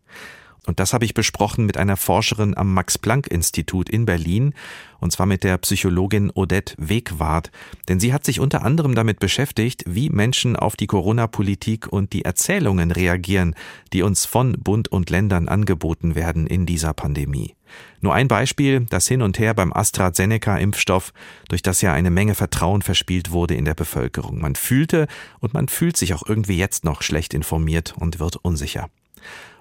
Und 0.66 0.81
das 0.81 0.92
habe 0.92 1.05
ich 1.05 1.14
besprochen 1.14 1.66
mit 1.66 1.77
einer 1.77 1.96
Forscherin 1.96 2.57
am 2.57 2.72
Max-Planck-Institut 2.72 3.90
in 3.90 4.07
Berlin, 4.07 4.55
und 5.00 5.12
zwar 5.12 5.27
mit 5.27 5.44
der 5.44 5.59
Psychologin 5.59 6.31
Odette 6.35 6.74
Wegwart. 6.79 7.50
Denn 7.88 8.00
sie 8.00 8.14
hat 8.14 8.24
sich 8.24 8.40
unter 8.40 8.64
anderem 8.64 8.94
damit 8.94 9.20
beschäftigt, 9.20 9.85
wie 9.87 10.09
Menschen 10.09 10.57
auf 10.57 10.77
die 10.77 10.87
Corona-Politik 10.87 11.92
und 11.92 12.14
die 12.14 12.24
Erzählungen 12.24 12.90
reagieren, 12.90 13.55
die 13.92 14.03
uns 14.03 14.24
von 14.24 14.53
Bund 14.53 14.88
und 14.88 15.11
Ländern 15.11 15.48
angeboten 15.48 16.14
werden 16.14 16.46
in 16.46 16.64
dieser 16.64 16.94
Pandemie. 16.94 17.55
Nur 18.00 18.14
ein 18.14 18.29
Beispiel, 18.29 18.87
das 18.88 19.09
Hin 19.09 19.20
und 19.20 19.38
Her 19.38 19.53
beim 19.53 19.72
AstraZeneca-Impfstoff, 19.72 21.12
durch 21.48 21.62
das 21.62 21.83
ja 21.83 21.92
eine 21.92 22.11
Menge 22.11 22.35
Vertrauen 22.35 22.83
verspielt 22.83 23.31
wurde 23.31 23.55
in 23.55 23.64
der 23.64 23.74
Bevölkerung. 23.74 24.40
Man 24.40 24.55
fühlte 24.55 25.07
und 25.40 25.53
man 25.53 25.68
fühlt 25.68 25.96
sich 25.96 26.14
auch 26.14 26.22
irgendwie 26.27 26.57
jetzt 26.57 26.85
noch 26.85 27.03
schlecht 27.03 27.35
informiert 27.35 27.94
und 27.98 28.20
wird 28.20 28.37
unsicher. 28.37 28.88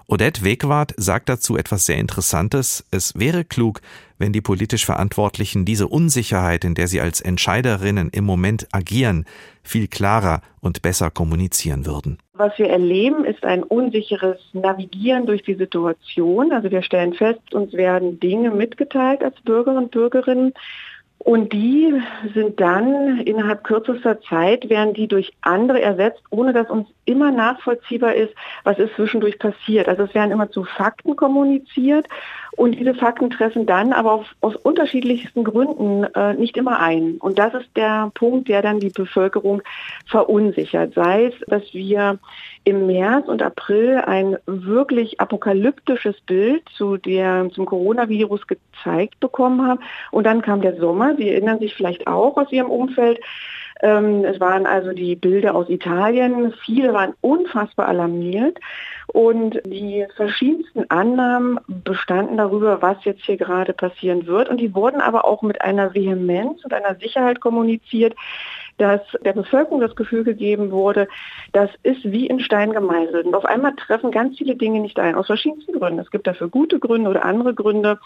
Odette 0.06 0.44
Wegwart 0.44 0.92
sagt 0.98 1.30
dazu 1.30 1.56
etwas 1.56 1.86
sehr 1.86 1.96
Interessantes. 1.96 2.84
Es 2.90 3.18
wäre 3.18 3.42
klug, 3.42 3.80
wenn 4.18 4.32
die 4.32 4.42
politisch 4.42 4.84
Verantwortlichen 4.84 5.64
diese 5.64 5.88
Unsicherheit, 5.88 6.64
in 6.64 6.74
der 6.74 6.88
sie 6.88 7.00
als 7.00 7.22
Entscheiderinnen 7.22 8.10
im 8.12 8.24
Moment 8.24 8.68
agieren, 8.70 9.24
viel 9.62 9.88
klarer 9.88 10.42
und 10.60 10.82
besser 10.82 11.10
kommunizieren 11.10 11.86
würden. 11.86 12.18
Was 12.34 12.58
wir 12.58 12.68
erleben, 12.68 13.24
ist 13.24 13.44
ein 13.44 13.62
unsicheres 13.62 14.38
Navigieren 14.52 15.24
durch 15.24 15.42
die 15.42 15.54
Situation. 15.54 16.52
Also 16.52 16.70
wir 16.70 16.82
stellen 16.82 17.14
fest, 17.14 17.54
uns 17.54 17.72
werden 17.72 18.20
Dinge 18.20 18.50
mitgeteilt 18.50 19.22
als 19.22 19.40
Bürgerinnen 19.40 19.84
und 19.84 19.90
Bürgerinnen, 19.90 20.52
Und 21.18 21.54
die 21.54 22.02
sind 22.34 22.60
dann 22.60 23.20
innerhalb 23.20 23.64
kürzester 23.64 24.20
Zeit, 24.20 24.68
werden 24.68 24.92
die 24.92 25.08
durch 25.08 25.32
andere 25.40 25.80
ersetzt, 25.80 26.22
ohne 26.28 26.52
dass 26.52 26.68
uns 26.68 26.86
immer 27.06 27.30
nachvollziehbar 27.30 28.14
ist, 28.14 28.34
was 28.62 28.78
ist 28.78 28.94
zwischendurch 28.94 29.38
passiert. 29.38 29.88
Also 29.88 30.02
es 30.02 30.14
werden 30.14 30.32
immer 30.32 30.50
zu 30.50 30.64
Fakten 30.64 31.16
kommuniziert 31.16 32.06
und 32.56 32.78
diese 32.78 32.94
Fakten 32.94 33.30
treffen 33.30 33.66
dann 33.66 33.92
aber 33.92 34.12
auf, 34.12 34.26
aus 34.40 34.54
unterschiedlichsten 34.56 35.44
Gründen 35.44 36.04
äh, 36.14 36.34
nicht 36.34 36.56
immer 36.56 36.78
ein. 36.78 37.16
Und 37.18 37.38
das 37.38 37.54
ist 37.54 37.68
der 37.76 38.10
Punkt, 38.14 38.48
der 38.48 38.62
dann 38.62 38.80
die 38.80 38.90
Bevölkerung 38.90 39.62
verunsichert. 40.06 40.94
Sei 40.94 41.26
es, 41.26 41.34
dass 41.48 41.62
wir 41.72 42.18
im 42.64 42.86
März 42.86 43.28
und 43.28 43.42
April 43.42 43.98
ein 44.06 44.36
wirklich 44.46 45.20
apokalyptisches 45.20 46.20
Bild 46.22 46.62
zu 46.76 46.96
der, 46.96 47.48
zum 47.52 47.66
Coronavirus 47.66 48.46
gezeigt 48.46 49.18
bekommen 49.20 49.66
haben. 49.66 49.80
Und 50.10 50.24
dann 50.24 50.42
kam 50.42 50.60
der 50.60 50.76
Sommer. 50.76 51.16
Sie 51.16 51.28
erinnern 51.28 51.58
sich 51.58 51.74
vielleicht 51.74 52.06
auch 52.06 52.36
aus 52.36 52.52
Ihrem 52.52 52.70
Umfeld. 52.70 53.20
Ähm, 53.82 54.24
es 54.24 54.40
waren 54.40 54.66
also 54.66 54.92
die 54.92 55.16
Bilder 55.16 55.54
aus 55.54 55.68
Italien. 55.68 56.54
Viele 56.64 56.92
waren 56.92 57.14
unfassbar 57.20 57.88
alarmiert. 57.88 58.58
Und 59.08 59.60
die 59.66 60.06
verschiedensten 60.16 60.90
Annahmen 60.90 61.60
bestanden 61.66 62.36
darüber, 62.36 62.82
was 62.82 63.04
jetzt 63.04 63.24
hier 63.24 63.36
gerade 63.36 63.72
passieren 63.72 64.26
wird. 64.26 64.48
Und 64.48 64.58
die 64.58 64.74
wurden 64.74 65.00
aber 65.00 65.24
auch 65.24 65.42
mit 65.42 65.60
einer 65.62 65.94
Vehemenz 65.94 66.64
und 66.64 66.72
einer 66.72 66.96
Sicherheit 66.96 67.40
kommuniziert, 67.40 68.14
dass 68.78 69.00
der 69.24 69.32
Bevölkerung 69.32 69.80
das 69.80 69.94
Gefühl 69.94 70.24
gegeben 70.24 70.70
wurde, 70.70 71.06
das 71.52 71.70
ist 71.82 72.04
wie 72.04 72.26
in 72.26 72.40
Stein 72.40 72.72
gemeißelt. 72.72 73.26
Und 73.26 73.34
auf 73.34 73.44
einmal 73.44 73.74
treffen 73.76 74.10
ganz 74.10 74.38
viele 74.38 74.56
Dinge 74.56 74.80
nicht 74.80 74.98
ein, 74.98 75.14
aus 75.14 75.26
verschiedensten 75.26 75.78
Gründen. 75.78 76.00
Es 76.00 76.10
gibt 76.10 76.26
dafür 76.26 76.48
gute 76.48 76.78
Gründe 76.78 77.10
oder 77.10 77.24
andere 77.24 77.54
Gründe. 77.54 77.98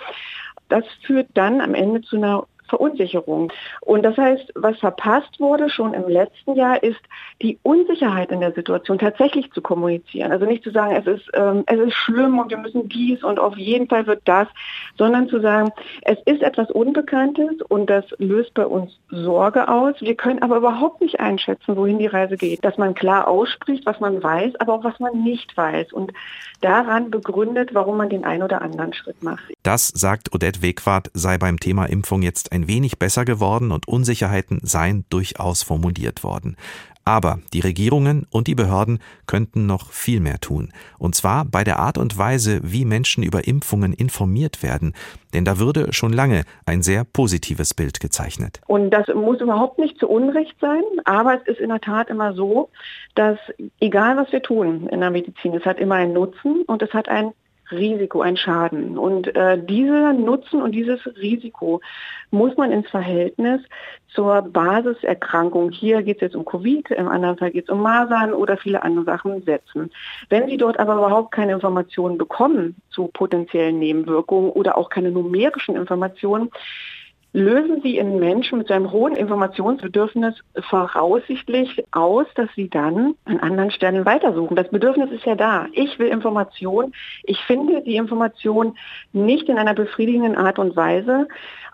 Das 0.68 0.84
führt 1.06 1.28
dann 1.34 1.60
am 1.60 1.74
Ende 1.74 2.02
zu 2.02 2.16
einer 2.16 2.46
Verunsicherung. 2.68 3.52
Und 3.80 4.02
das 4.02 4.16
heißt, 4.16 4.52
was 4.54 4.78
verpasst 4.78 5.40
wurde 5.40 5.70
schon 5.70 5.94
im 5.94 6.08
letzten 6.08 6.54
Jahr, 6.54 6.82
ist 6.82 7.00
die 7.42 7.58
Unsicherheit 7.62 8.30
in 8.30 8.40
der 8.40 8.52
Situation 8.52 8.98
tatsächlich 8.98 9.50
zu 9.52 9.62
kommunizieren. 9.62 10.32
Also 10.32 10.46
nicht 10.46 10.64
zu 10.64 10.70
sagen, 10.70 10.96
es 10.96 11.06
ist, 11.06 11.30
ähm, 11.34 11.64
es 11.66 11.78
ist 11.78 11.94
schlimm 11.94 12.38
und 12.38 12.50
wir 12.50 12.58
müssen 12.58 12.88
dies 12.88 13.22
und 13.22 13.38
auf 13.38 13.56
jeden 13.56 13.88
Fall 13.88 14.06
wird 14.06 14.22
das, 14.24 14.48
sondern 14.96 15.28
zu 15.28 15.40
sagen, 15.40 15.70
es 16.02 16.18
ist 16.24 16.42
etwas 16.42 16.70
Unbekanntes 16.70 17.62
und 17.68 17.88
das 17.90 18.04
löst 18.18 18.54
bei 18.54 18.66
uns 18.66 18.98
Sorge 19.10 19.68
aus. 19.68 19.94
Wir 20.00 20.14
können 20.14 20.42
aber 20.42 20.56
überhaupt 20.56 21.00
nicht 21.00 21.20
einschätzen, 21.20 21.76
wohin 21.76 21.98
die 21.98 22.06
Reise 22.06 22.36
geht. 22.36 22.64
Dass 22.64 22.76
man 22.78 22.94
klar 22.94 23.28
ausspricht, 23.28 23.86
was 23.86 24.00
man 24.00 24.22
weiß, 24.22 24.56
aber 24.60 24.74
auch 24.74 24.84
was 24.84 24.98
man 25.00 25.22
nicht 25.22 25.56
weiß. 25.56 25.92
Und 25.92 26.12
daran 26.60 27.10
begründet, 27.10 27.74
warum 27.74 27.96
man 27.96 28.08
den 28.08 28.24
einen 28.24 28.42
oder 28.42 28.62
anderen 28.62 28.92
Schritt 28.92 29.22
macht. 29.22 29.52
Das 29.68 29.88
sagt 29.88 30.34
Odette 30.34 30.62
Wegwart, 30.62 31.10
sei 31.12 31.36
beim 31.36 31.60
Thema 31.60 31.84
Impfung 31.84 32.22
jetzt 32.22 32.52
ein 32.52 32.68
wenig 32.68 32.98
besser 32.98 33.26
geworden 33.26 33.70
und 33.70 33.86
Unsicherheiten 33.86 34.60
seien 34.62 35.04
durchaus 35.10 35.62
formuliert 35.62 36.24
worden. 36.24 36.56
Aber 37.04 37.40
die 37.52 37.60
Regierungen 37.60 38.26
und 38.30 38.46
die 38.46 38.54
Behörden 38.54 38.98
könnten 39.26 39.66
noch 39.66 39.92
viel 39.92 40.20
mehr 40.20 40.40
tun. 40.40 40.72
Und 40.96 41.16
zwar 41.16 41.44
bei 41.44 41.64
der 41.64 41.80
Art 41.80 41.98
und 41.98 42.16
Weise, 42.16 42.60
wie 42.62 42.86
Menschen 42.86 43.22
über 43.22 43.46
Impfungen 43.46 43.92
informiert 43.92 44.62
werden. 44.62 44.94
Denn 45.34 45.44
da 45.44 45.58
würde 45.58 45.92
schon 45.92 46.14
lange 46.14 46.44
ein 46.64 46.80
sehr 46.80 47.04
positives 47.04 47.74
Bild 47.74 48.00
gezeichnet. 48.00 48.62
Und 48.68 48.88
das 48.88 49.08
muss 49.08 49.42
überhaupt 49.42 49.78
nicht 49.78 49.98
zu 49.98 50.08
Unrecht 50.08 50.56
sein. 50.62 50.80
Aber 51.04 51.34
es 51.34 51.46
ist 51.46 51.60
in 51.60 51.68
der 51.68 51.82
Tat 51.82 52.08
immer 52.08 52.32
so, 52.32 52.70
dass 53.14 53.36
egal 53.80 54.16
was 54.16 54.32
wir 54.32 54.40
tun 54.40 54.88
in 54.88 55.00
der 55.00 55.10
Medizin, 55.10 55.52
es 55.52 55.66
hat 55.66 55.78
immer 55.78 55.96
einen 55.96 56.14
Nutzen 56.14 56.62
und 56.66 56.80
es 56.80 56.94
hat 56.94 57.10
einen 57.10 57.34
Risiko, 57.70 58.20
ein 58.20 58.36
Schaden. 58.36 58.98
Und 58.98 59.34
äh, 59.36 59.62
dieser 59.62 60.12
Nutzen 60.12 60.62
und 60.62 60.72
dieses 60.72 61.00
Risiko 61.16 61.80
muss 62.30 62.56
man 62.56 62.72
ins 62.72 62.88
Verhältnis 62.88 63.60
zur 64.08 64.42
Basiserkrankung, 64.42 65.70
hier 65.70 66.02
geht 66.02 66.16
es 66.16 66.22
jetzt 66.22 66.36
um 66.36 66.44
Covid, 66.44 66.90
im 66.90 67.08
anderen 67.08 67.36
Fall 67.36 67.50
geht 67.50 67.64
es 67.64 67.70
um 67.70 67.82
Masern 67.82 68.32
oder 68.32 68.56
viele 68.56 68.82
andere 68.82 69.04
Sachen 69.04 69.42
setzen. 69.42 69.90
Wenn 70.28 70.48
Sie 70.48 70.56
dort 70.56 70.78
aber 70.78 70.94
überhaupt 70.94 71.32
keine 71.32 71.52
Informationen 71.52 72.18
bekommen 72.18 72.76
zu 72.90 73.08
potenziellen 73.08 73.78
Nebenwirkungen 73.78 74.50
oder 74.50 74.76
auch 74.78 74.88
keine 74.88 75.10
numerischen 75.10 75.76
Informationen, 75.76 76.50
lösen 77.32 77.80
Sie 77.82 77.98
in 77.98 78.18
Menschen 78.18 78.58
mit 78.58 78.70
einem 78.70 78.90
hohen 78.90 79.14
Informationsbedürfnis 79.14 80.34
voraussichtlich 80.68 81.84
aus, 81.92 82.26
dass 82.34 82.48
sie 82.54 82.68
dann 82.68 83.14
an 83.24 83.40
anderen 83.40 83.70
Stellen 83.70 84.06
weitersuchen. 84.06 84.56
Das 84.56 84.70
Bedürfnis 84.70 85.10
ist 85.10 85.24
ja 85.24 85.34
da. 85.34 85.66
Ich 85.72 85.98
will 85.98 86.08
Information. 86.08 86.92
Ich 87.24 87.38
finde 87.40 87.82
die 87.82 87.96
Information 87.96 88.76
nicht 89.12 89.48
in 89.48 89.58
einer 89.58 89.74
befriedigenden 89.74 90.36
Art 90.36 90.58
und 90.58 90.74
Weise 90.76 91.28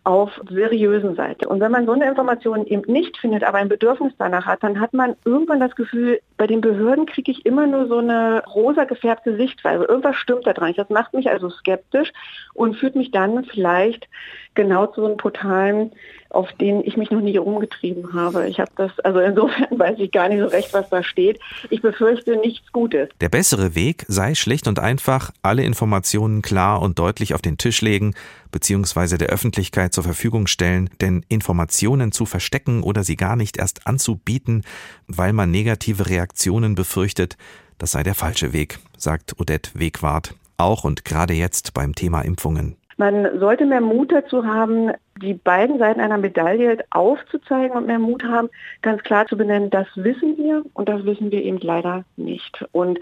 auf 0.05 0.39
seriösen 0.51 1.17
Seite. 1.17 1.49
Und 1.49 1.61
wenn 1.61 1.73
man 1.73 1.87
so 1.87 1.93
eine 1.93 2.07
Information 2.07 2.67
eben 2.67 2.91
nicht 2.93 3.17
findet, 3.17 3.43
aber 3.43 3.59
ein 3.59 3.71
Bedürfnis 3.71 4.13
danach 4.19 4.45
hat, 4.45 4.63
dann 4.63 4.79
hat 4.79 4.93
man 4.93 5.17
irgendwann 5.25 5.61
das 5.61 5.75
Gefühl, 5.75 6.21
bei 6.37 6.47
den 6.47 6.61
Behörden 6.61 7.07
kriege 7.07 7.33
ich 7.33 7.47
immer 7.47 7.67
nur 7.67 7.89
so 7.89 7.99
eine 7.99 8.45
rosa 8.55 8.85
gefärbte 8.85 9.37
Sichtweise. 9.37 9.85
Irgendwas 9.85 10.17
stimmt 10.17 10.47
da 10.47 10.53
dran. 10.53 10.75
Das 10.77 10.91
macht 10.91 11.15
mich 11.15 11.31
also 11.31 11.49
skeptisch 11.49 12.13
und 12.53 12.77
führt 12.77 12.97
mich 12.97 13.13
dann 13.13 13.45
vielleicht 13.45 14.07
genau 14.55 14.87
zu 14.87 15.01
so 15.01 15.07
einem 15.07 15.17
Portalen, 15.17 15.93
auf 16.35 16.53
denen 16.55 16.83
ich 16.85 16.97
mich 16.97 17.11
noch 17.11 17.21
nie 17.21 17.39
umgetrieben 17.39 18.13
habe. 18.13 18.49
Ich 18.49 18.59
habe 18.61 18.71
das, 18.77 18.99
also 19.01 19.21
insofern 19.21 19.67
weiß 19.79 19.99
ich 19.99 20.13
gar 20.13 20.29
nicht 20.29 20.41
so 20.41 20.47
recht, 20.47 20.73
was 20.73 20.89
da 20.91 21.03
steht. 21.03 21.41
Ich 21.71 21.83
befürchte 21.83 22.37
nichts 22.37 22.73
Gutes. 22.73 23.09
Der 23.21 23.29
bessere 23.29 23.75
Weg 23.75 24.05
sei 24.09 24.35
schlicht 24.35 24.67
und 24.69 24.79
einfach, 24.79 25.31
alle 25.43 25.65
Informationen 25.65 26.43
klar 26.43 26.83
und 26.83 26.99
deutlich 26.99 27.35
auf 27.35 27.43
den 27.43 27.59
Tisch 27.59 27.81
legen, 27.81 28.15
beziehungsweise 28.51 29.19
der 29.19 29.29
Öffentlichkeit 29.29 29.93
zur 29.93 30.05
Verfügung 30.05 30.47
stellen, 30.47 30.91
denn 31.01 31.25
Informationen 31.29 32.13
zu 32.13 32.27
verstecken 32.27 32.83
oder 32.83 33.05
sie 33.05 33.17
gar 33.17 33.37
nicht 33.37 33.57
erst 33.57 33.87
anzubieten, 33.87 34.63
weil 35.07 35.33
man 35.33 35.51
negative 35.51 36.09
Reaktionen 36.09 36.75
befürchtet, 36.75 37.37
das 37.79 37.93
sei 37.93 38.03
der 38.03 38.15
falsche 38.15 38.53
Weg, 38.53 38.79
sagt 38.97 39.41
Odette 39.41 39.71
Wegwart, 39.75 40.35
auch 40.57 40.85
und 40.85 41.05
gerade 41.05 41.35
jetzt 41.35 41.75
beim 41.75 41.95
Thema 41.95 42.23
Impfungen. 42.23 42.77
Man 42.97 43.41
sollte 43.41 43.67
mehr 43.67 43.81
Mut 43.81 44.13
dazu 44.13 44.45
haben, 44.45 44.93
die 45.23 45.35
beiden 45.35 45.79
Seiten 45.79 46.01
einer 46.01 46.19
Medaille 46.19 46.85
aufzuzeigen 46.91 47.77
und 47.77 47.87
mehr 47.87 47.99
Mut 47.99 48.25
haben, 48.25 48.51
ganz 48.83 49.03
klar 49.03 49.27
zu 49.27 49.37
benennen, 49.37 49.71
das 49.71 49.87
wissen 49.95 50.37
wir 50.37 50.65
und 50.75 50.89
das 50.89 51.05
wissen 51.05 51.31
wir 51.31 51.43
eben 51.43 51.59
leider 51.59 52.05
nicht. 52.17 52.65
Und 52.73 52.99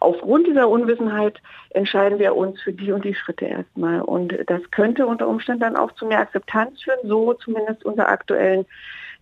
aufgrund 0.00 0.46
dieser 0.46 0.68
Unwissenheit 0.68 1.40
entscheiden 1.70 2.18
wir 2.18 2.36
uns 2.36 2.60
für 2.60 2.72
die 2.72 2.92
und 2.92 3.04
die 3.04 3.14
Schritte 3.14 3.46
erstmal. 3.46 4.00
Und 4.02 4.34
das 4.46 4.70
könnte 4.70 5.06
unter 5.06 5.26
Umständen 5.26 5.60
dann 5.60 5.76
auch 5.76 5.92
zu 5.92 6.06
mehr 6.06 6.20
Akzeptanz 6.20 6.82
führen, 6.82 7.00
so 7.04 7.34
zumindest 7.34 7.84
unsere 7.84 8.08
aktuellen 8.08 8.64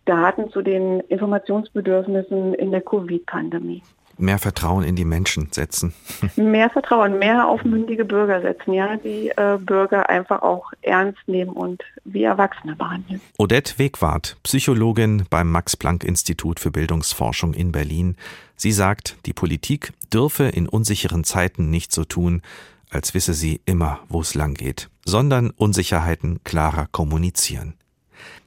Daten 0.04 0.50
zu 0.50 0.61
den 0.61 1.00
Informationsbedürfnissen 1.00 2.54
in 2.54 2.70
der 2.70 2.83
Covid-Pandemie 2.83 3.83
mehr 4.18 4.38
Vertrauen 4.38 4.85
in 4.85 4.96
die 4.96 5.05
Menschen 5.05 5.48
setzen. 5.50 5.94
Mehr 6.37 6.70
Vertrauen, 6.70 7.18
mehr 7.18 7.48
auf 7.48 7.64
mündige 7.64 8.05
Bürger 8.05 8.40
setzen, 8.40 8.72
ja, 8.72 8.96
die 8.96 9.29
äh, 9.29 9.59
Bürger 9.59 10.09
einfach 10.09 10.42
auch 10.42 10.72
ernst 10.83 11.18
nehmen 11.27 11.53
und 11.53 11.83
wie 12.05 12.24
Erwachsene 12.24 12.77
behandeln. 12.77 13.20
Odette 13.38 13.79
Wegwart, 13.79 14.37
Psychologin 14.42 15.24
beim 15.31 15.50
Max-Planck-Institut 15.50 16.61
für 16.61 16.70
Bildungsforschung 16.70 17.55
in 17.55 17.72
Berlin. 17.72 18.16
Sie 18.57 18.72
sagt, 18.72 19.16
die 19.27 19.33
Politik 19.33 19.92
dürfe 20.12 20.44
in 20.44 20.68
unsicheren 20.68 21.24
Zeiten 21.24 21.70
nicht 21.70 21.92
so 21.92 22.05
tun, 22.05 22.42
als 22.90 23.14
wisse 23.14 23.35
sie 23.35 23.61
immer, 23.64 24.00
wo 24.09 24.20
es 24.20 24.35
lang 24.35 24.55
geht, 24.55 24.88
sondern 25.05 25.50
Unsicherheiten 25.50 26.42
klarer 26.44 26.87
kommunizieren. 26.92 27.74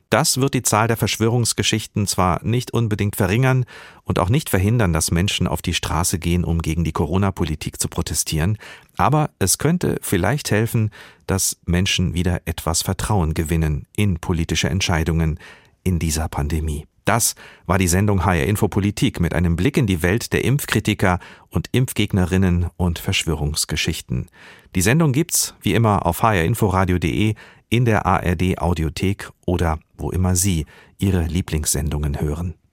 Das 0.10 0.40
wird 0.40 0.54
die 0.54 0.62
Zahl 0.62 0.88
der 0.88 0.96
Verschwörungsgeschichten 0.96 2.08
zwar 2.08 2.44
nicht 2.44 2.72
unbedingt 2.72 3.18
verringern 3.18 3.66
und 4.04 4.20
auch 4.20 4.30
nicht 4.30 4.50
verhindern, 4.50 4.94
dass 4.94 5.12
Menschen 5.12 5.48
auf 5.48 5.62
die 5.62 5.74
Straße 5.74 6.18
gehen, 6.18 6.46
um 6.46 6.62
gegen 6.62 6.86
die 6.86 6.94
Corona-Politik 6.94 7.80
zu 7.80 7.90
protestieren, 7.90 8.58
aber 8.96 9.32
es 9.40 9.58
könnte 9.58 10.00
vielleicht 10.02 10.50
helfen, 10.52 10.92
dass 11.28 11.58
Menschen 11.66 12.14
wieder 12.14 12.42
etwas 12.46 12.82
Vertrauen 12.82 13.34
gewinnen 13.34 13.86
in 13.96 14.20
politische 14.20 14.70
Entscheidungen 14.70 15.40
in 15.84 16.00
dieser 16.00 16.30
Pandemie. 16.30 16.86
Das 17.08 17.36
war 17.66 17.78
die 17.78 17.88
Sendung 17.88 18.26
HR 18.26 18.46
Info 18.46 18.68
Politik 18.68 19.22
mit 19.22 19.34
einem 19.34 19.56
Blick 19.56 19.78
in 19.78 19.88
die 19.88 20.02
Welt 20.02 20.34
der 20.34 20.44
Impfkritiker 20.44 21.20
und 21.50 21.70
Impfgegnerinnen 21.72 22.68
und 22.76 23.00
Verschwörungsgeschichten. 23.00 24.28
Die 24.76 24.82
Sendung 24.82 25.14
gibt's 25.14 25.56
wie 25.62 25.74
immer 25.74 26.06
auf 26.06 26.22
hrinforadio.de 26.22 27.36
in 27.70 27.86
der 27.86 28.06
ARD 28.06 28.60
Audiothek 28.60 29.32
oder 29.46 29.80
wo 29.98 30.12
immer 30.12 30.36
Sie 30.36 30.66
Ihre 30.98 31.24
Lieblingssendungen 31.24 32.22
hören. 32.22 32.56